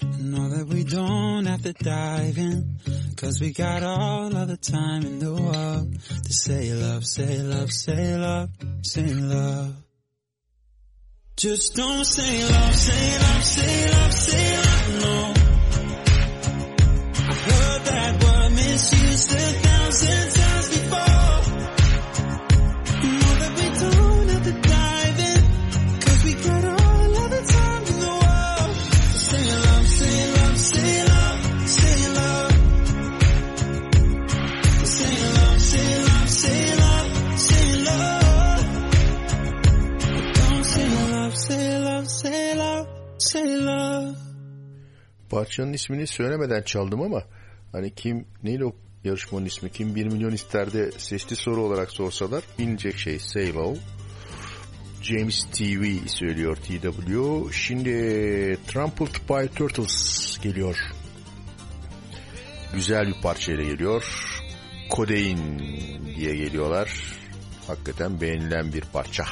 [0.03, 2.77] And know that we don't have to dive in,
[3.17, 7.71] cause we got all of the time in the world to say love, say love,
[7.71, 8.49] say love,
[8.83, 9.73] say love.
[11.37, 14.50] Just don't say love, say love, say love, say love,
[45.41, 47.23] Parçanın ismini söylemeden çaldım ama
[47.71, 52.97] hani kim neyle o yarışmanın ismi kim 1 milyon isterde sesli soru olarak sorsalar bilinecek
[52.97, 53.81] şey Say Low.
[55.01, 57.53] James TV söylüyor TW.
[57.53, 57.91] Şimdi
[58.67, 60.77] Trampled by Turtles geliyor.
[62.73, 64.03] Güzel bir parçayla geliyor.
[64.89, 65.59] Kodein
[66.15, 67.17] diye geliyorlar.
[67.67, 69.23] Hakikaten beğenilen bir parça.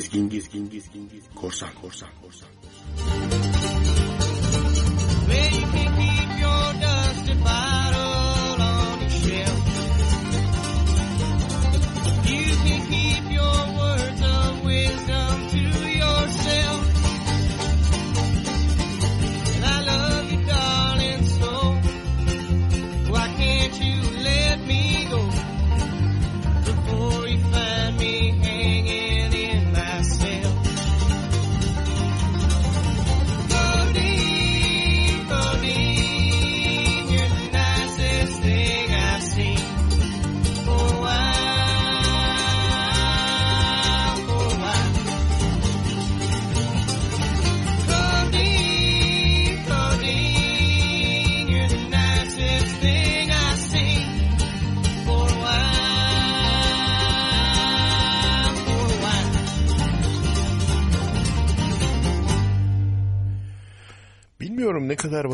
[0.00, 2.69] Radyo, gezgin, gezgin, gezgin, gezgin, korsan, korsan, korsan.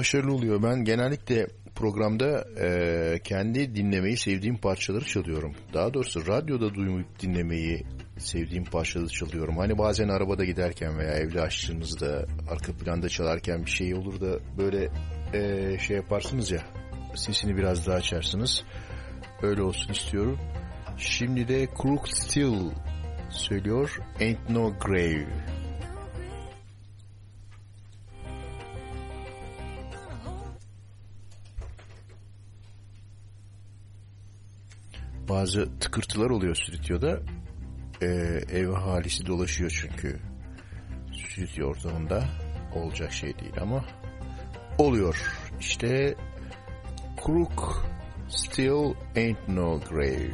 [0.07, 0.63] Başarılı oluyor.
[0.63, 5.55] Ben genellikle programda e, kendi dinlemeyi sevdiğim parçaları çalıyorum.
[5.75, 7.83] Daha doğrusu radyoda duyup dinlemeyi
[8.19, 9.57] sevdiğim parçaları çalıyorum.
[9.59, 14.89] Hani bazen arabada giderken veya evde açtığınızda arka planda çalarken bir şey olur da böyle
[15.35, 16.63] e, şey yaparsınız ya
[17.15, 18.63] sesini biraz daha açarsınız.
[19.43, 20.39] Öyle olsun istiyorum.
[20.99, 22.71] Şimdi de Crook Still
[23.31, 25.56] söylüyor Ain't No Grave.
[35.29, 37.21] bazı tıkırtılar oluyor stüdyoda.
[38.03, 38.07] Ee,
[38.53, 40.21] ev halisi dolaşıyor çünkü
[41.13, 42.25] stüdyo ortamında
[42.75, 43.85] olacak şey değil ama
[44.79, 45.39] oluyor.
[45.61, 46.15] İşte
[47.27, 47.87] Crook
[48.29, 50.31] Still Ain't No Grave.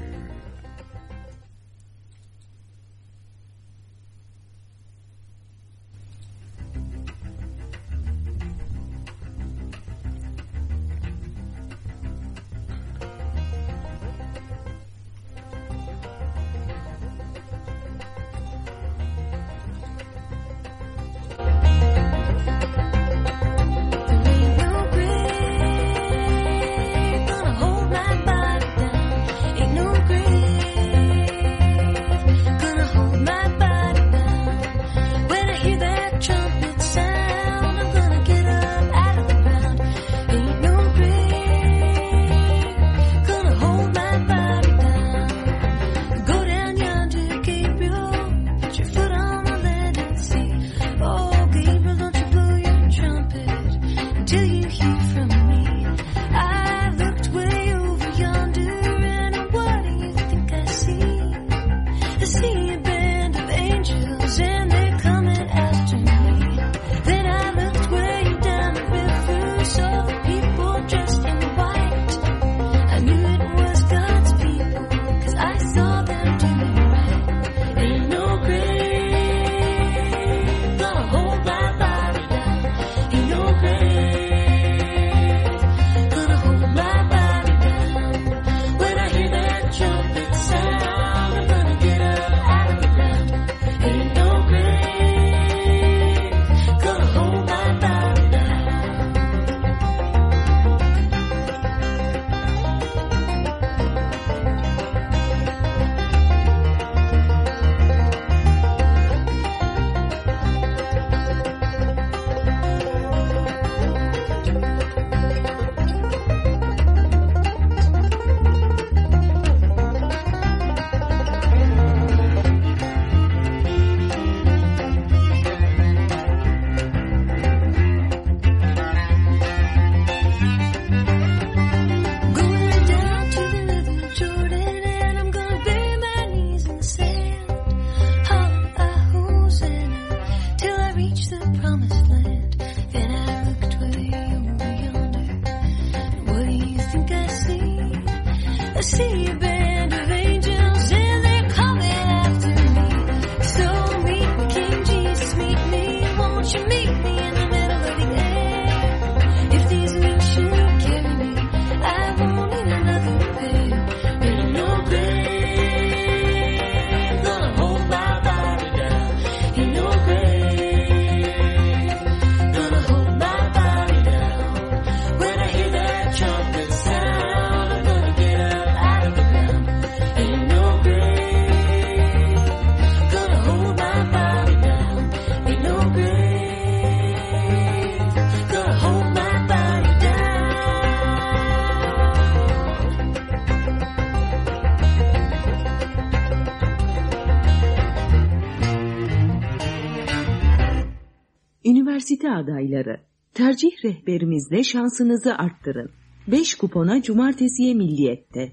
[202.22, 203.00] aktivite adayları.
[203.34, 205.90] Tercih rehberimizle şansınızı arttırın.
[206.26, 208.52] 5 kupona cumartesiye milliyette.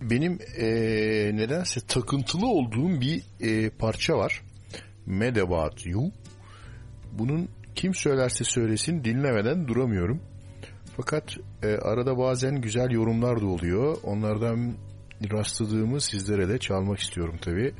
[0.00, 0.66] Benim e,
[1.36, 4.42] nedense takıntılı olduğum bir e, parça var.
[5.06, 6.12] Mad About You.
[7.18, 10.20] Bunun kim söylerse söylesin dinlemeden duramıyorum.
[10.96, 13.96] Fakat e, arada bazen güzel yorumlar da oluyor.
[14.02, 14.74] Onlardan
[15.32, 17.74] rastladığımı sizlere de çalmak istiyorum tabii.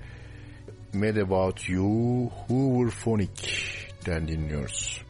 [0.97, 3.51] Mad About You Hooverphonic
[4.06, 5.06] den dinliyoruz.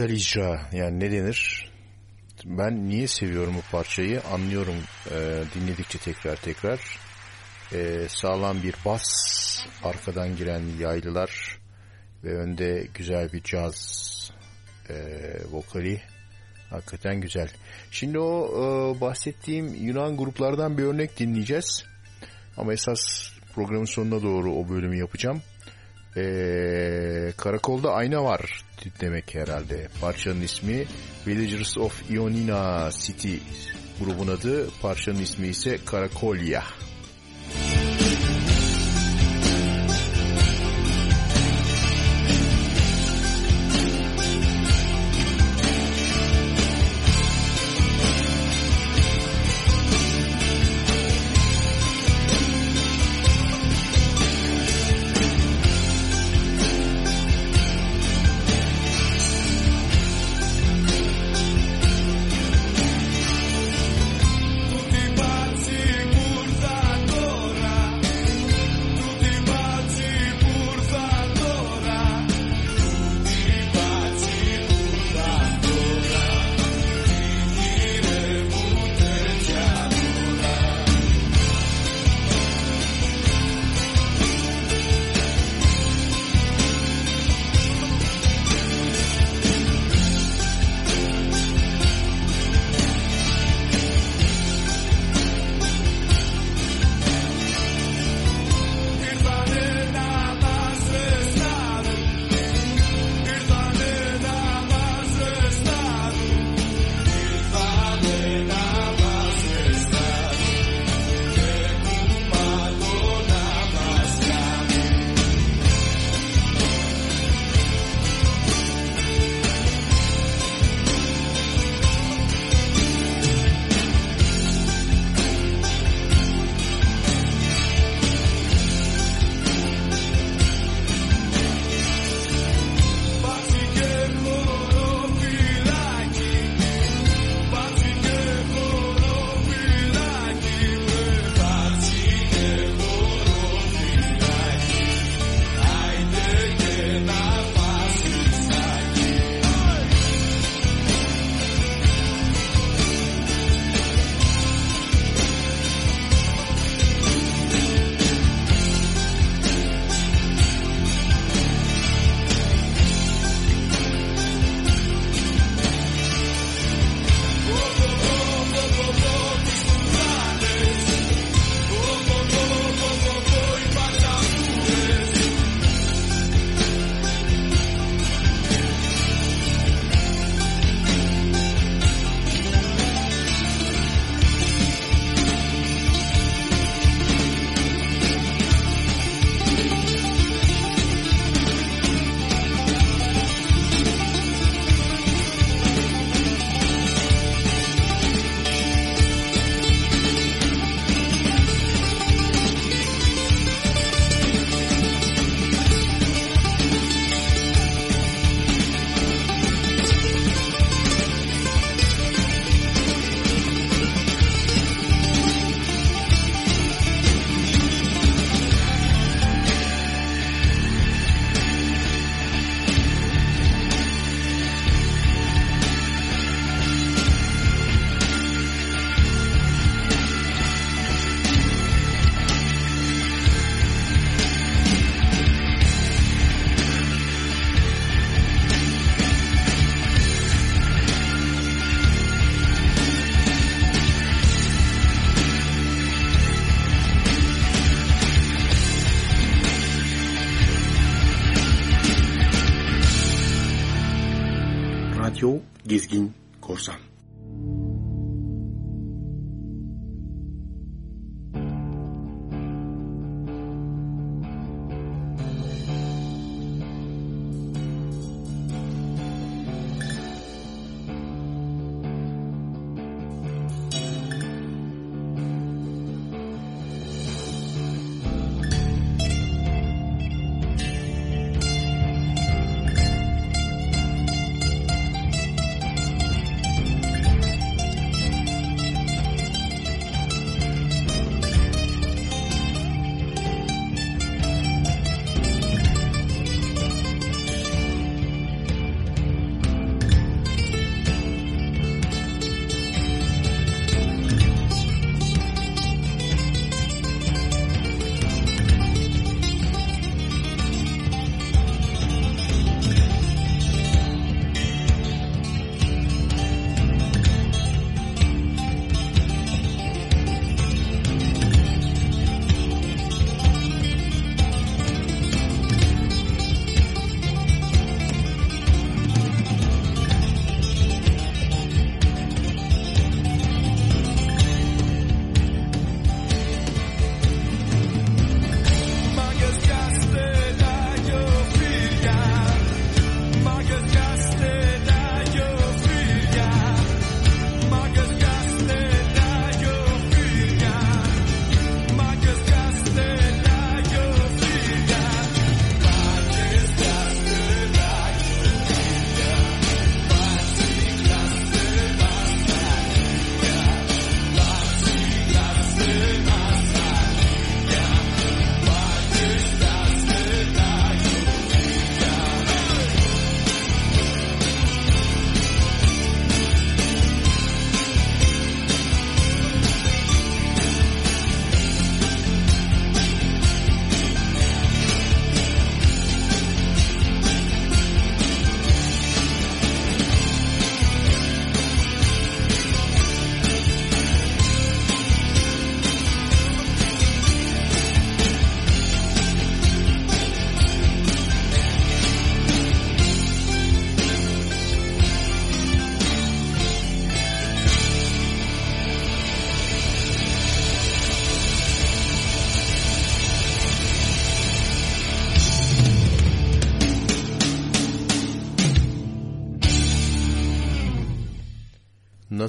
[0.00, 1.70] Güzel icra yani ne denir?
[2.44, 4.74] Ben niye seviyorum bu parçayı anlıyorum
[5.10, 6.80] e, dinledikçe tekrar tekrar.
[7.72, 9.04] E, sağlam bir bas,
[9.82, 11.58] arkadan giren yaylılar
[12.24, 14.30] ve önde güzel bir caz
[14.88, 14.94] e,
[15.50, 16.00] vokali.
[16.70, 17.48] Hakikaten güzel.
[17.90, 21.84] Şimdi o e, bahsettiğim Yunan gruplardan bir örnek dinleyeceğiz.
[22.56, 23.00] Ama esas
[23.54, 25.42] programın sonuna doğru o bölümü yapacağım.
[26.16, 28.64] Ee, karakolda ayna var
[29.00, 29.88] demek herhalde.
[30.00, 30.84] Parçanın ismi
[31.26, 33.36] Villagers of Ionina City
[34.00, 34.68] grubun adı.
[34.82, 36.64] Parçanın ismi ise Karakolya.
[37.50, 37.89] Tutti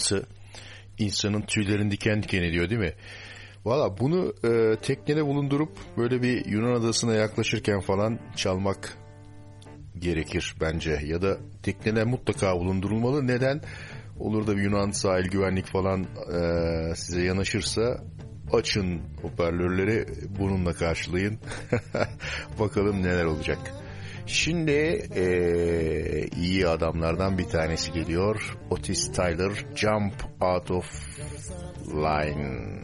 [0.02, 0.24] Nasıl?
[0.98, 2.94] İnsanın tüylerini diken diken ediyor değil mi?
[3.66, 8.98] Valla bunu e, teknede bulundurup böyle bir Yunan adasına yaklaşırken falan çalmak
[10.00, 11.00] gerekir bence.
[11.06, 13.28] Ya da teknede mutlaka bulundurulmalı.
[13.28, 13.62] Neden?
[14.20, 18.04] Olur da bir Yunan sahil güvenlik falan e, size yanaşırsa
[18.54, 20.06] açın hoparlörleri
[20.40, 21.40] bununla karşılayın.
[22.60, 23.81] Bakalım neler olacak.
[24.26, 24.72] Şimdi
[25.16, 28.58] eee, iyi adamlardan bir tanesi geliyor.
[28.70, 31.08] Otis Tyler, Jump Out of
[31.88, 32.82] Line.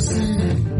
[0.00, 0.20] see.
[0.20, 0.71] Mm-hmm.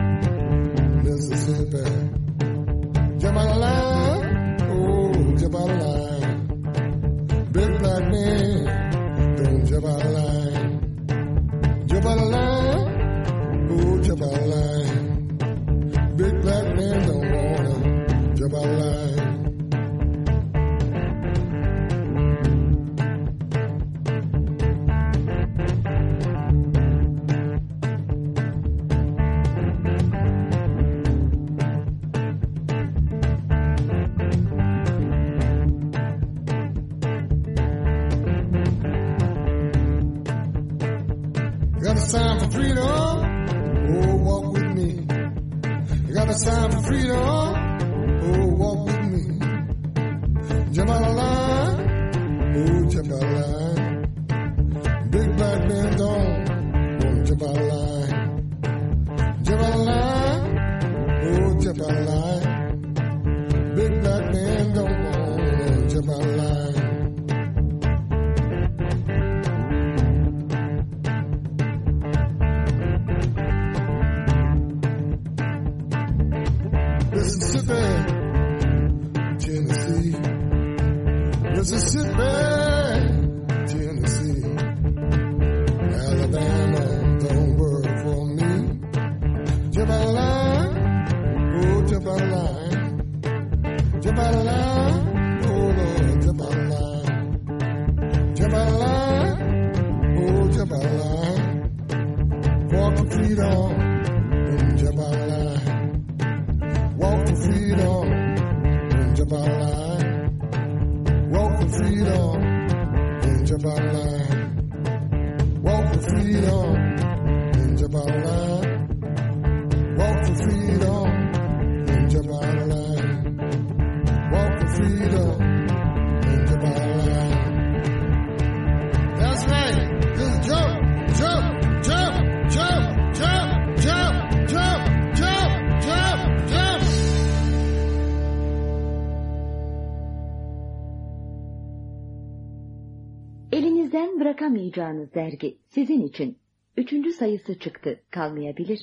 [144.72, 146.38] Bırakamayacağınız dergi sizin için.
[146.76, 148.80] Üçüncü sayısı çıktı, kalmayabilir.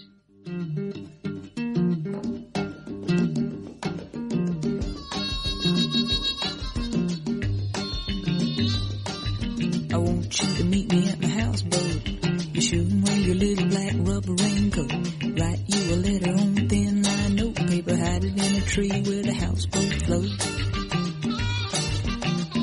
[9.92, 12.08] I want you to meet me at my houseboat.
[12.54, 14.92] You should wear your little black rubber raincoat.
[15.22, 17.96] Write you a letter on thin line notepaper.
[17.96, 20.38] Hide it in a tree where the houseboat floats.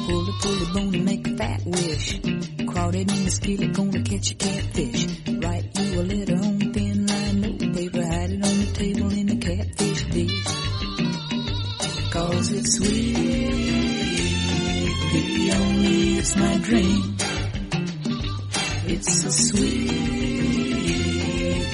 [0.07, 2.56] Pull it, pull it, bone and make a fat wish.
[2.77, 5.07] Crawl it in the skillet, gonna catch a catfish.
[5.43, 8.05] Write you a letter on thin line notepaper.
[8.05, 10.45] Hide it on the table in the catfish dish.
[12.11, 13.15] Cause it's sweet.
[15.13, 17.17] The only it's my dream.
[18.89, 19.89] It's so sweet.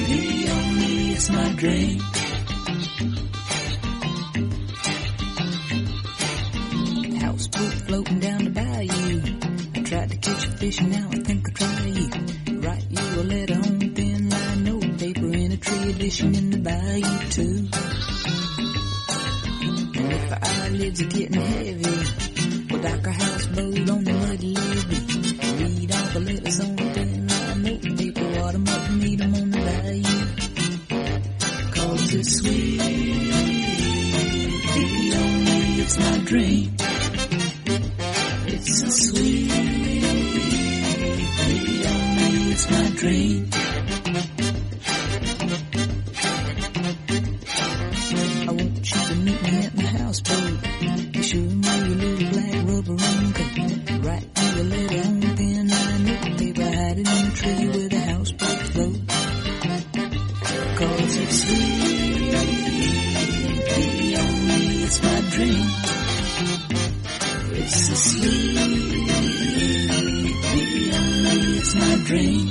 [0.07, 2.12] The only it's my dream.
[72.13, 72.47] Dream.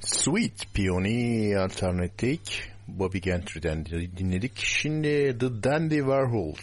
[0.00, 3.86] Sweet Peony Alternatik Bobby Gentry'den
[4.16, 4.52] dinledik.
[4.56, 6.58] Şimdi The Dandy Warhols.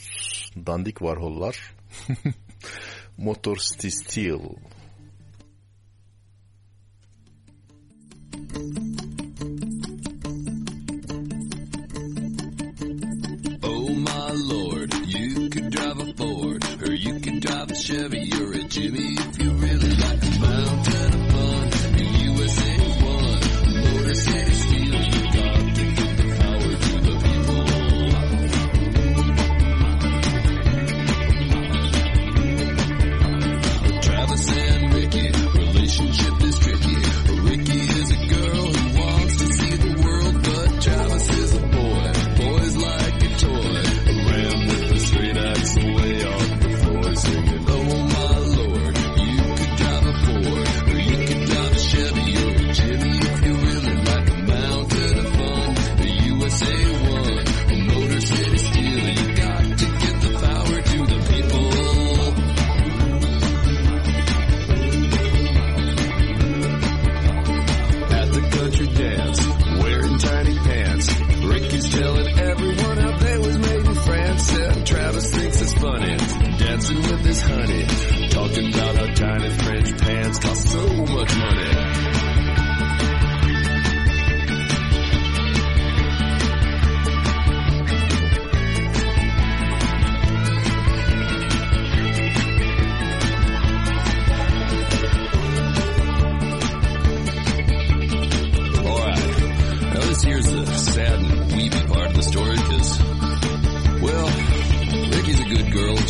[0.65, 1.55] Dandik Warhol'lar.
[3.21, 4.57] motorsti Steel.
[13.63, 18.53] Oh my lord, you could drive a Ford, or you could drive a Chevy, or
[18.53, 21.00] a Jimmy if you really like a mountain.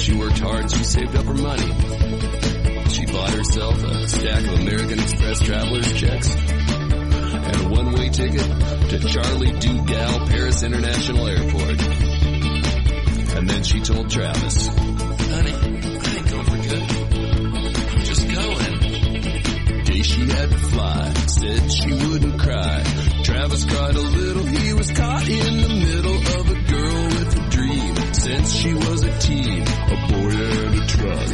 [0.02, 2.90] She worked hard, she saved up her money.
[2.90, 8.42] She bought herself a stack of American Express traveler's checks and a one-way ticket
[8.90, 11.82] to Charlie Dugal Paris International Airport.
[13.38, 16.84] And then she told Travis, Honey, I ain't going for good.
[17.92, 19.84] I'm just going.
[19.84, 22.84] Day she had to fly, said she wouldn't cry.
[23.24, 27.50] Travis cried a little, he was caught in the middle of a girl with a
[27.52, 28.01] dream
[28.32, 31.30] since she was a teen, a boy and a truck.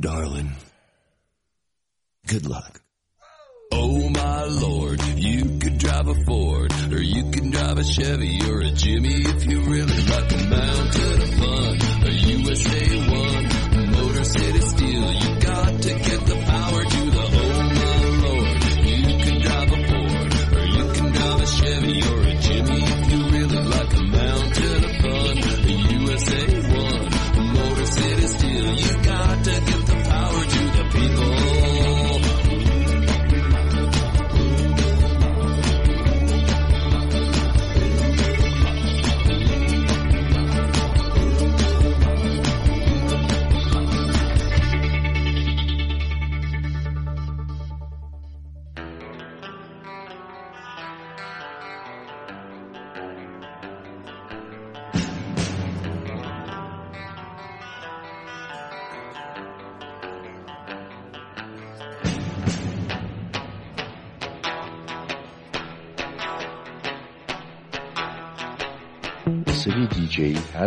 [0.00, 0.52] Darling,
[2.26, 2.80] good luck.
[3.72, 8.60] Oh my lord, you could drive a Ford, or you can drive a Chevy, or
[8.60, 11.17] a Jimmy if you really like a mountain.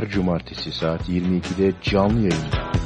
[0.02, 2.81] her cumartesi saat 22'de canlı yayında.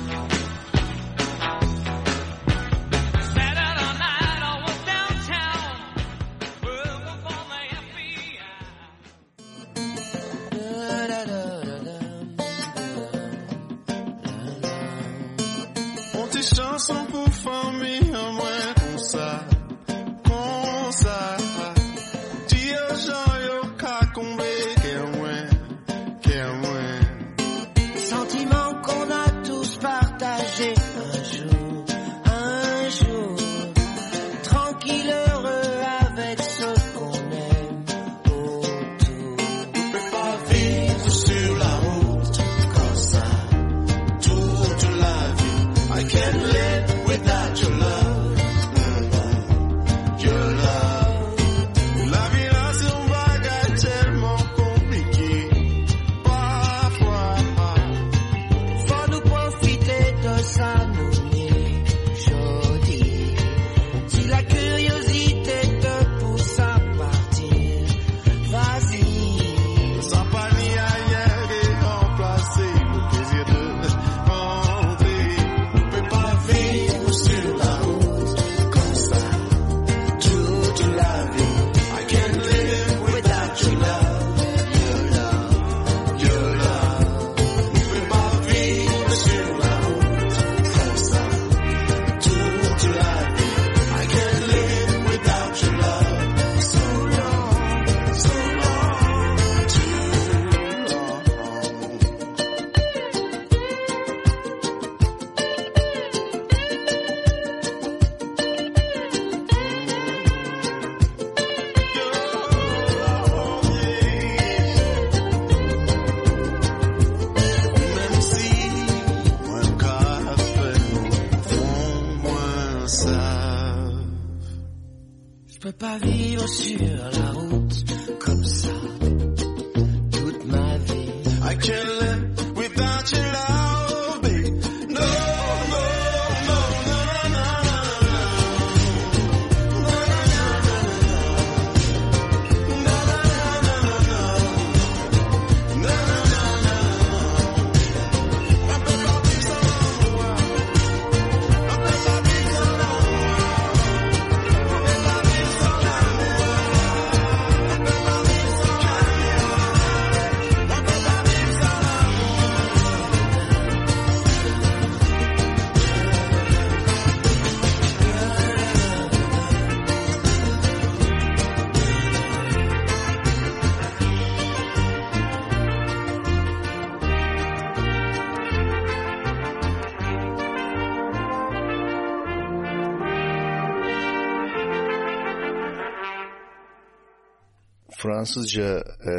[188.15, 189.13] Fransızca e,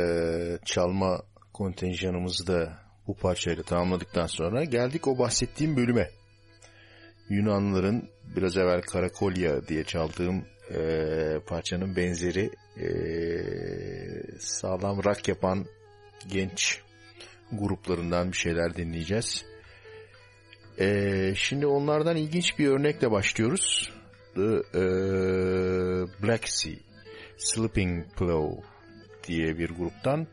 [0.64, 6.10] çalma kontenjanımızı da bu parçayla tamamladıktan sonra geldik o bahsettiğim bölüme.
[7.28, 10.80] Yunanlıların biraz evvel Karakolya diye çaldığım e,
[11.46, 12.88] parçanın benzeri e,
[14.38, 15.66] sağlam rock yapan
[16.28, 16.80] genç
[17.52, 19.44] gruplarından bir şeyler dinleyeceğiz.
[20.80, 23.92] E, şimdi onlardan ilginç bir örnekle başlıyoruz.
[24.34, 24.82] The e,
[26.22, 26.74] Black Sea.
[27.38, 28.75] Sleeping Pillow
[29.26, 30.26] diye bir gruptan.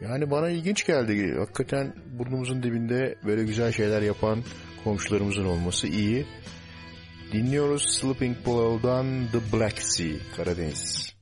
[0.00, 1.34] Yani bana ilginç geldi.
[1.38, 4.42] Hakikaten burnumuzun dibinde böyle güzel şeyler yapan
[4.84, 6.26] komşularımızın olması iyi.
[7.32, 11.19] Dinliyoruz Sleeping Pillow'dan The Black Sea, Karadeniz.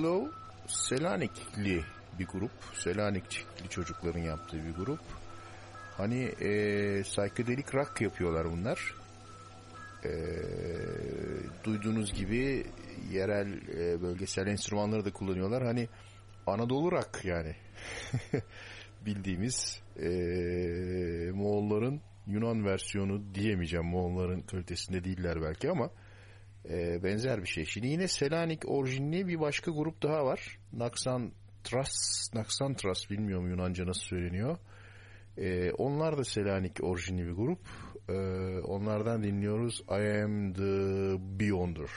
[0.00, 0.30] Pillow
[0.66, 1.84] Selanikli
[2.18, 2.50] bir grup.
[2.74, 5.00] Selanikli çocukların yaptığı bir grup.
[5.96, 8.94] Hani e, psychedelic rock yapıyorlar bunlar.
[10.04, 10.12] E,
[11.64, 12.66] duyduğunuz gibi
[13.12, 15.64] yerel e, bölgesel enstrümanları da kullanıyorlar.
[15.64, 15.88] Hani
[16.46, 17.56] Anadolu rock yani.
[19.06, 20.08] Bildiğimiz e,
[21.32, 23.86] Moğolların Yunan versiyonu diyemeyeceğim.
[23.86, 25.90] Moğolların kalitesinde değiller belki ama
[26.68, 27.64] e, benzer bir şey.
[27.64, 30.58] Şimdi yine Selanik orijinli bir başka grup daha var.
[30.72, 34.58] Naxantras, Naxantras bilmiyorum Yunanca nasıl söyleniyor.
[35.38, 37.60] E, onlar da Selanik orijinli bir grup.
[38.08, 38.12] E,
[38.60, 41.90] onlardan dinliyoruz I Am The Beyonder.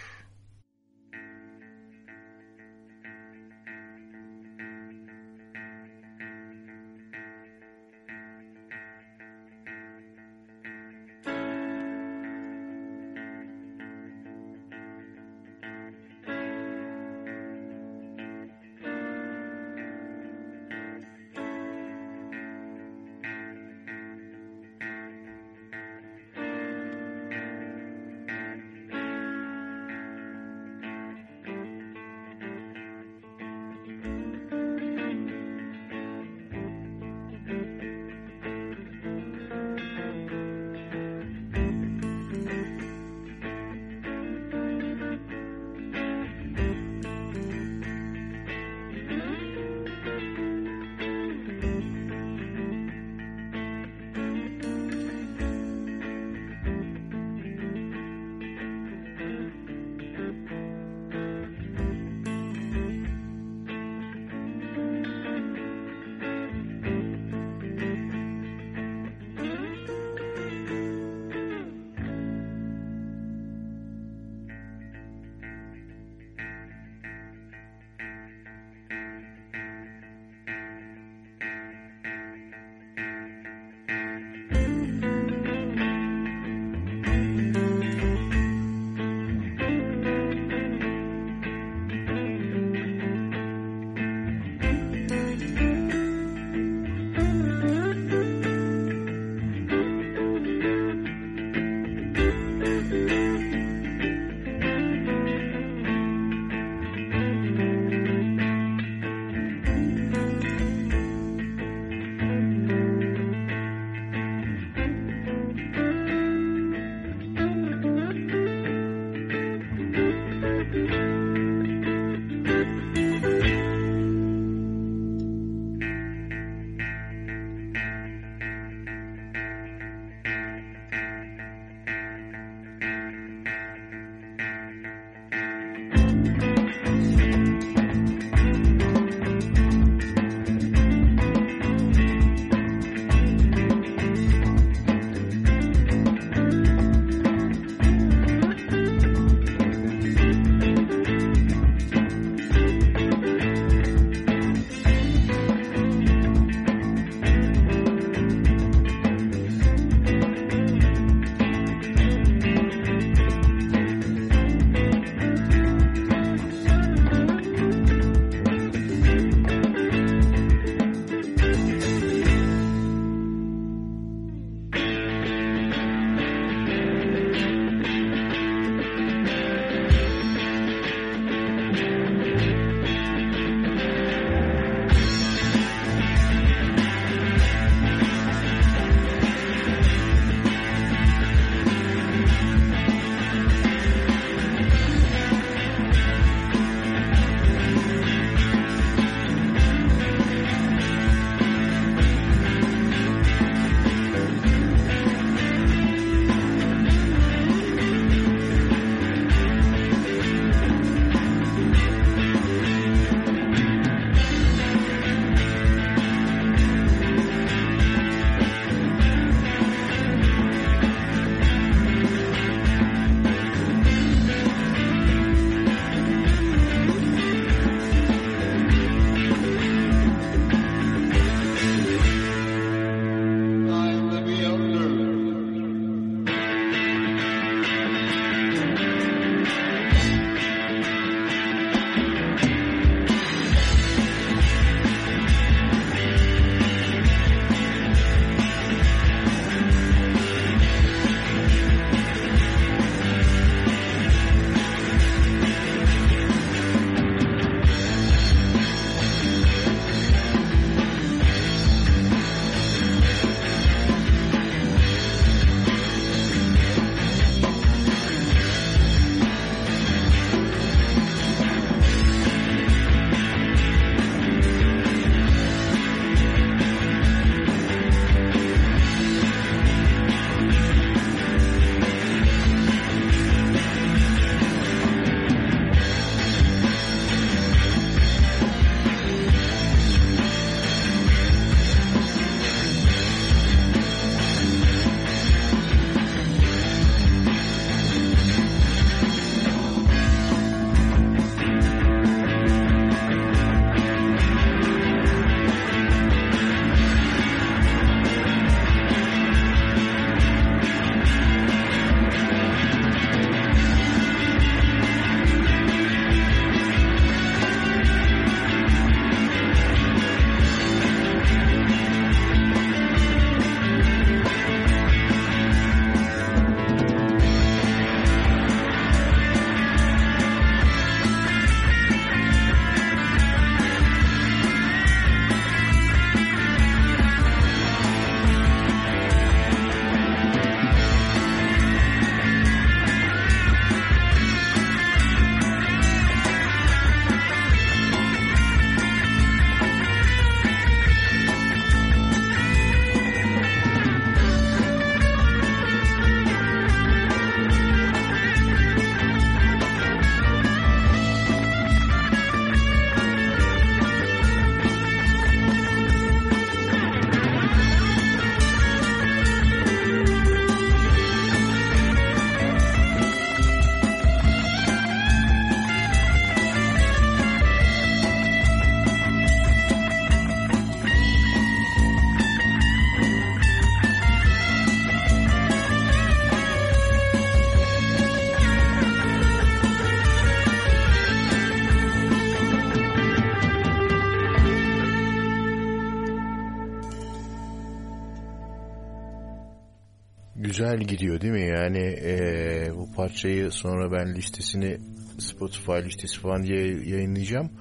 [400.73, 401.47] Güzel gidiyor değil mi?
[401.47, 404.77] Yani eee, bu parçayı sonra ben listesini
[405.19, 407.51] Spotify listesi falan diye yayınlayacağım.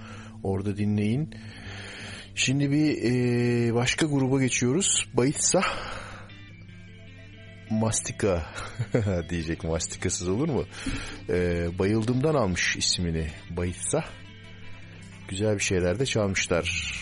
[0.42, 1.34] Orada dinleyin.
[2.34, 5.08] Şimdi bir eee, başka gruba geçiyoruz.
[5.14, 5.62] Bayitsa
[7.70, 8.46] Mastika
[9.28, 10.64] diyecek mastikasız olur mu?
[11.28, 14.04] Eee, bayıldımdan almış ismini Bayitsa.
[15.28, 16.92] Güzel bir şeyler de çalmışlar.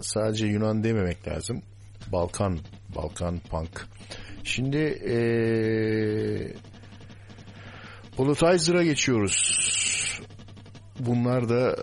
[0.00, 1.62] Sadece Yunan dememek lazım.
[2.12, 2.58] Balkan,
[2.96, 3.86] Balkan punk.
[4.44, 5.18] Şimdi ee,
[8.16, 9.68] Politizer'a geçiyoruz.
[10.98, 11.76] Bunlar da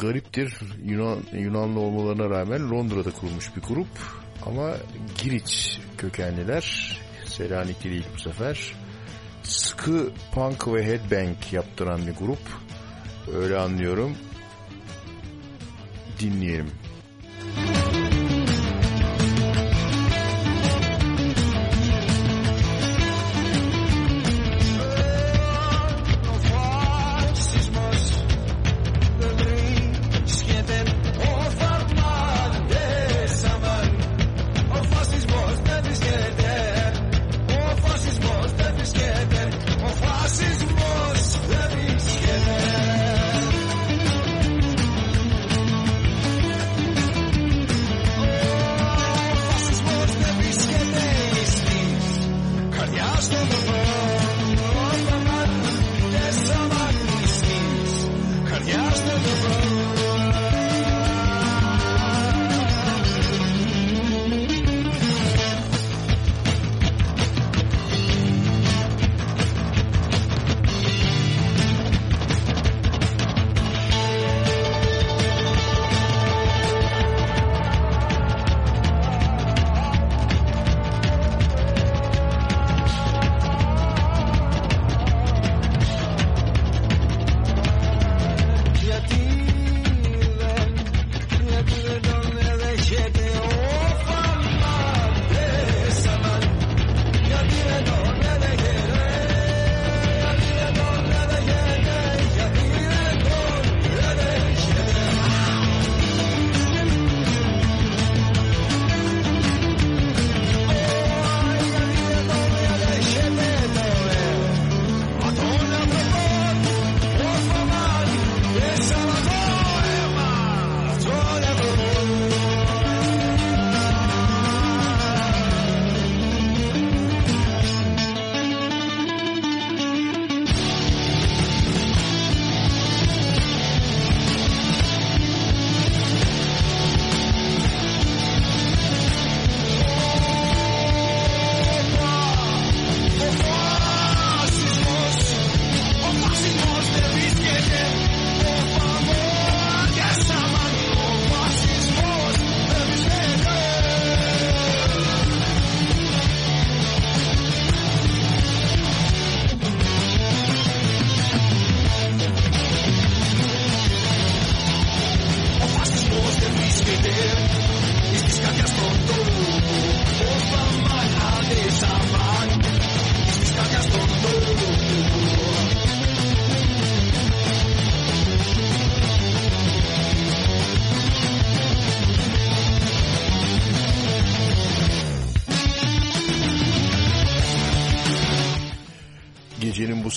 [0.00, 0.54] gariptir.
[0.84, 3.88] Yunan Yunanlı olmalarına rağmen Londra'da kurulmuş bir grup.
[4.46, 4.74] Ama
[5.22, 6.96] Giriç kökenliler.
[7.26, 8.74] Selanikli değil bu sefer.
[9.42, 12.38] Sıkı punk ve headbang yaptıran bir grup.
[13.34, 14.16] Öyle anlıyorum.
[16.20, 16.70] Dinleyelim.
[17.54, 17.81] Bye.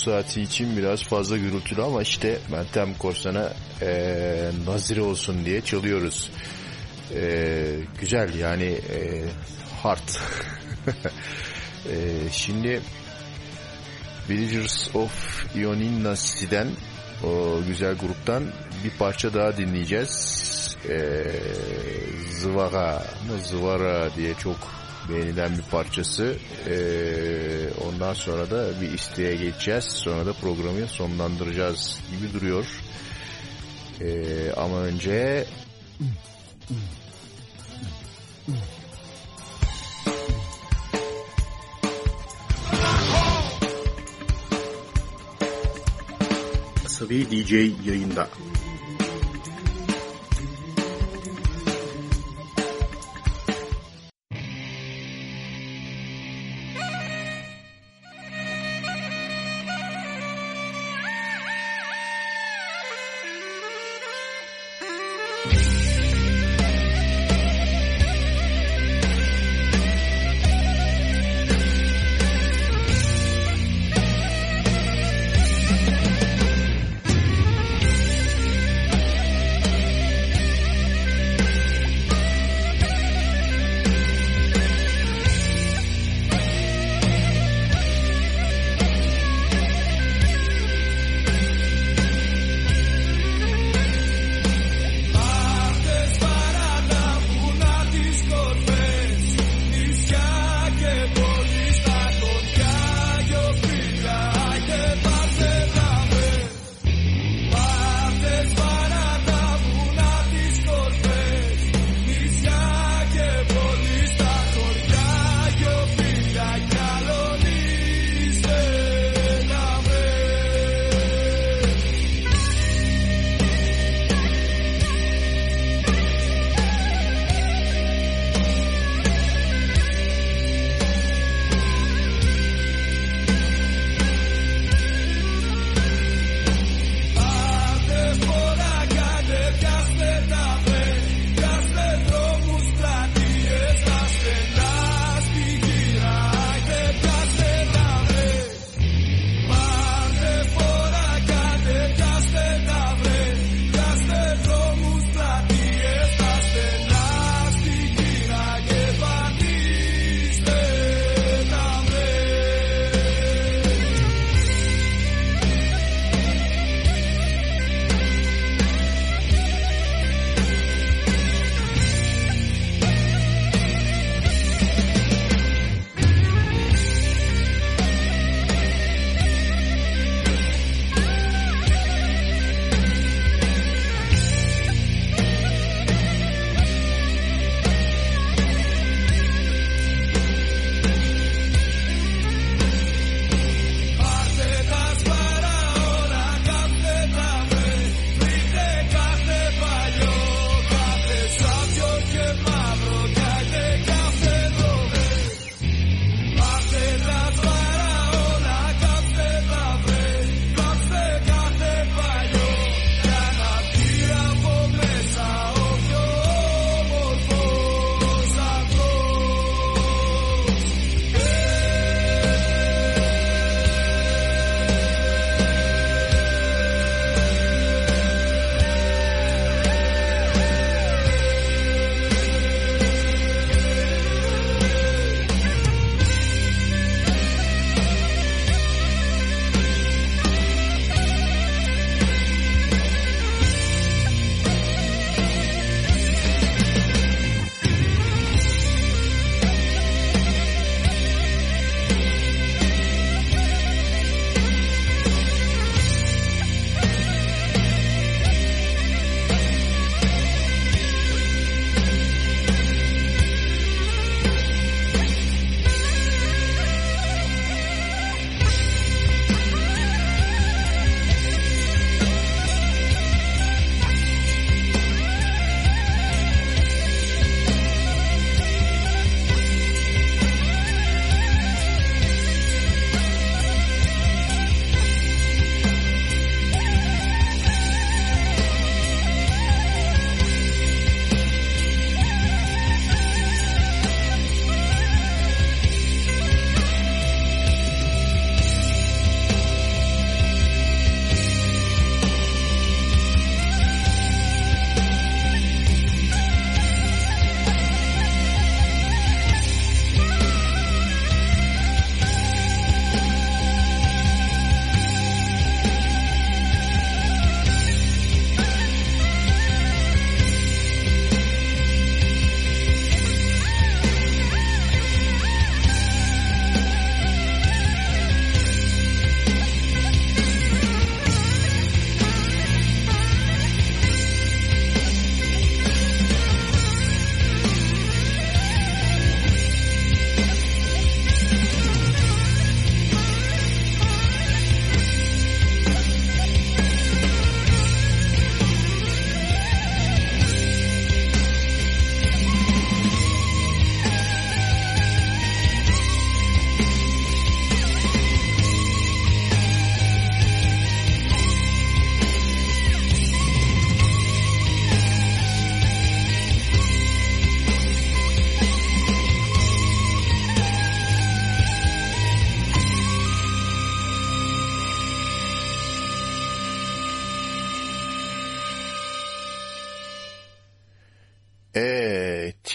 [0.06, 3.52] Saati için biraz fazla gürültülü ama işte Meltem Korsan'a
[3.82, 6.30] e, nazire olsun diye çalıyoruz.
[7.14, 7.64] E,
[8.00, 9.24] güzel yani e,
[9.82, 10.08] hard.
[11.90, 11.94] e,
[12.32, 12.80] şimdi
[14.28, 16.68] Villagers of Ionin City'den
[17.24, 18.42] o güzel gruptan
[18.84, 20.76] bir parça daha dinleyeceğiz.
[20.88, 21.24] E,
[22.40, 24.75] Zıvara mı Zıvara diye çok
[25.08, 26.36] beğenilen bir parçası.
[26.68, 26.76] E,
[27.88, 29.84] ondan sonra da bir isteğe geçeceğiz.
[29.84, 32.66] Sonra da programı sonlandıracağız gibi duruyor.
[34.00, 35.46] E, ama önce
[46.84, 47.52] Asabi DJ
[47.86, 48.28] yayında.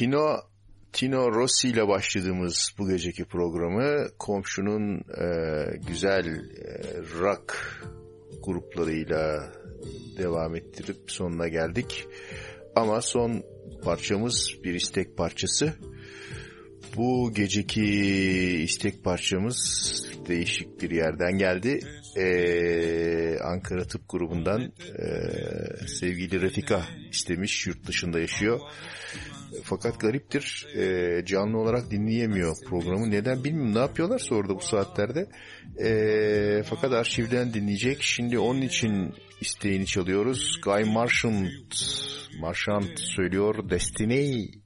[0.01, 0.41] Tino
[0.93, 5.27] Tino Rossi ile başladığımız bu geceki programı komşunun e,
[5.87, 6.41] güzel e,
[7.19, 7.57] rock
[8.43, 9.51] gruplarıyla
[10.17, 12.07] devam ettirip sonuna geldik.
[12.75, 13.43] Ama son
[13.83, 15.73] parçamız bir istek parçası.
[16.97, 17.83] Bu geceki
[18.63, 19.91] istek parçamız
[20.27, 21.79] değişik bir yerden geldi.
[22.17, 27.67] Ee, Ankara Tıp Grubu'ndan e, sevgili Refika istemiş.
[27.67, 28.59] Yurt dışında yaşıyor.
[29.63, 30.67] Fakat gariptir.
[30.75, 33.11] E, canlı olarak dinleyemiyor programı.
[33.11, 33.75] Neden bilmiyorum.
[33.75, 35.29] Ne yapıyorlarsa orada bu saatlerde.
[35.83, 38.03] E, fakat arşivden dinleyecek.
[38.03, 40.59] Şimdi onun için isteğini çalıyoruz.
[40.63, 41.51] Guy Marchant,
[42.39, 44.60] Marchant söylüyor Destiny.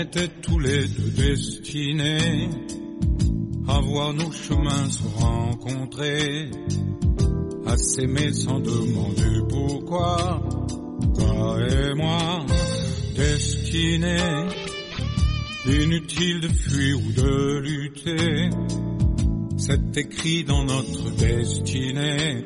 [0.00, 2.50] Était tous les deux destinés
[3.66, 6.50] à voir nos chemins se rencontrer,
[7.66, 10.42] à s'aimer sans demander pourquoi,
[11.16, 12.46] toi et moi,
[13.16, 14.46] destinés,
[15.66, 18.50] inutile de fuir ou de lutter,
[19.56, 22.44] c'est écrit dans notre destinée,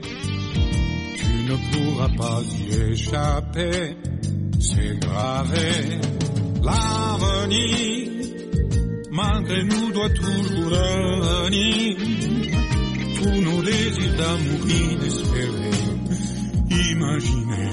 [1.16, 3.96] tu ne pourras pas y échapper
[4.62, 6.00] c'est gravé.
[6.64, 8.08] L'avenir,
[9.10, 11.96] malgré nous, doit toujours devenir
[13.16, 15.80] tous nos désirs d'amour inespérés,
[16.70, 17.70] imaginés,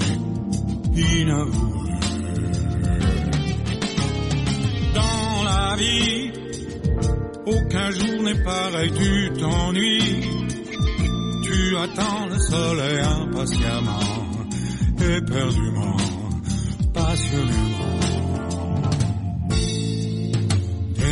[0.96, 1.80] inavoués.
[4.94, 6.32] Dans la vie,
[7.46, 10.20] aucun jour n'est pareil, tu t'ennuies.
[11.44, 14.00] Tu attends le soleil impatiemment,
[15.00, 15.96] éperdument
[16.92, 18.09] passionnément.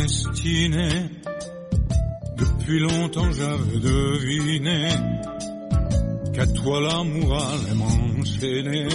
[0.09, 0.89] Destiné,
[2.35, 4.89] depuis longtemps j'avais deviné
[6.33, 8.87] qu'à toi l'amour allait m'enchaîner.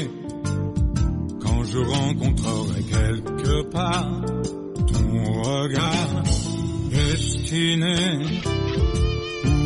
[1.41, 4.23] Quand je rencontrerai quelque part
[4.89, 6.23] ton regard
[6.91, 7.95] destiné,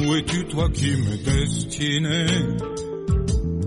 [0.06, 2.26] où es-tu toi qui m'es destiné?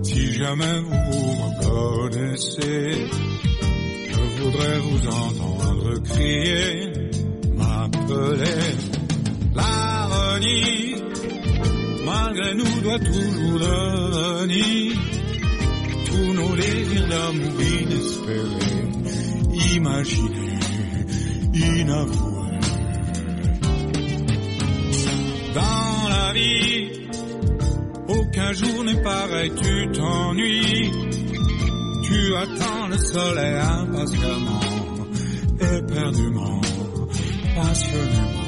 [0.04, 1.34] Si jamais vous vous
[1.66, 3.06] reconnaissez,
[4.08, 6.91] je voudrais vous entendre crier,
[7.82, 8.76] m'appeler.
[9.54, 10.98] L'avenir,
[12.04, 14.96] malgré nous, doit toujours devenir
[16.06, 18.84] tous nos désirs d'amour inespérés,
[19.76, 20.58] imaginés,
[21.54, 22.30] inavoués.
[25.54, 26.88] Dans la vie,
[28.08, 30.90] aucun jour n'est pareil, tu t'ennuies.
[32.04, 34.60] Tu attends le soleil impatiemment,
[35.60, 36.60] éperdument,
[37.54, 38.41] 八十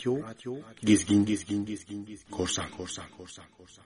[0.00, 3.84] Radyo, radyo, gizgin, gizgin, gizgin, gizgin, korsan, korsan, korsan, korsan.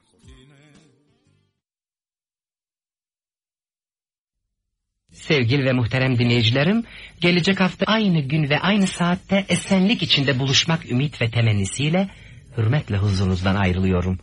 [5.12, 6.84] Sevgili ve muhterem dinleyicilerim,
[7.20, 12.10] gelecek hafta aynı gün ve aynı saatte esenlik içinde buluşmak ümit ve temennisiyle
[12.56, 14.18] hürmetle huzurunuzdan ayrılıyorum.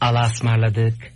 [0.00, 1.13] Allah'a ısmarladık.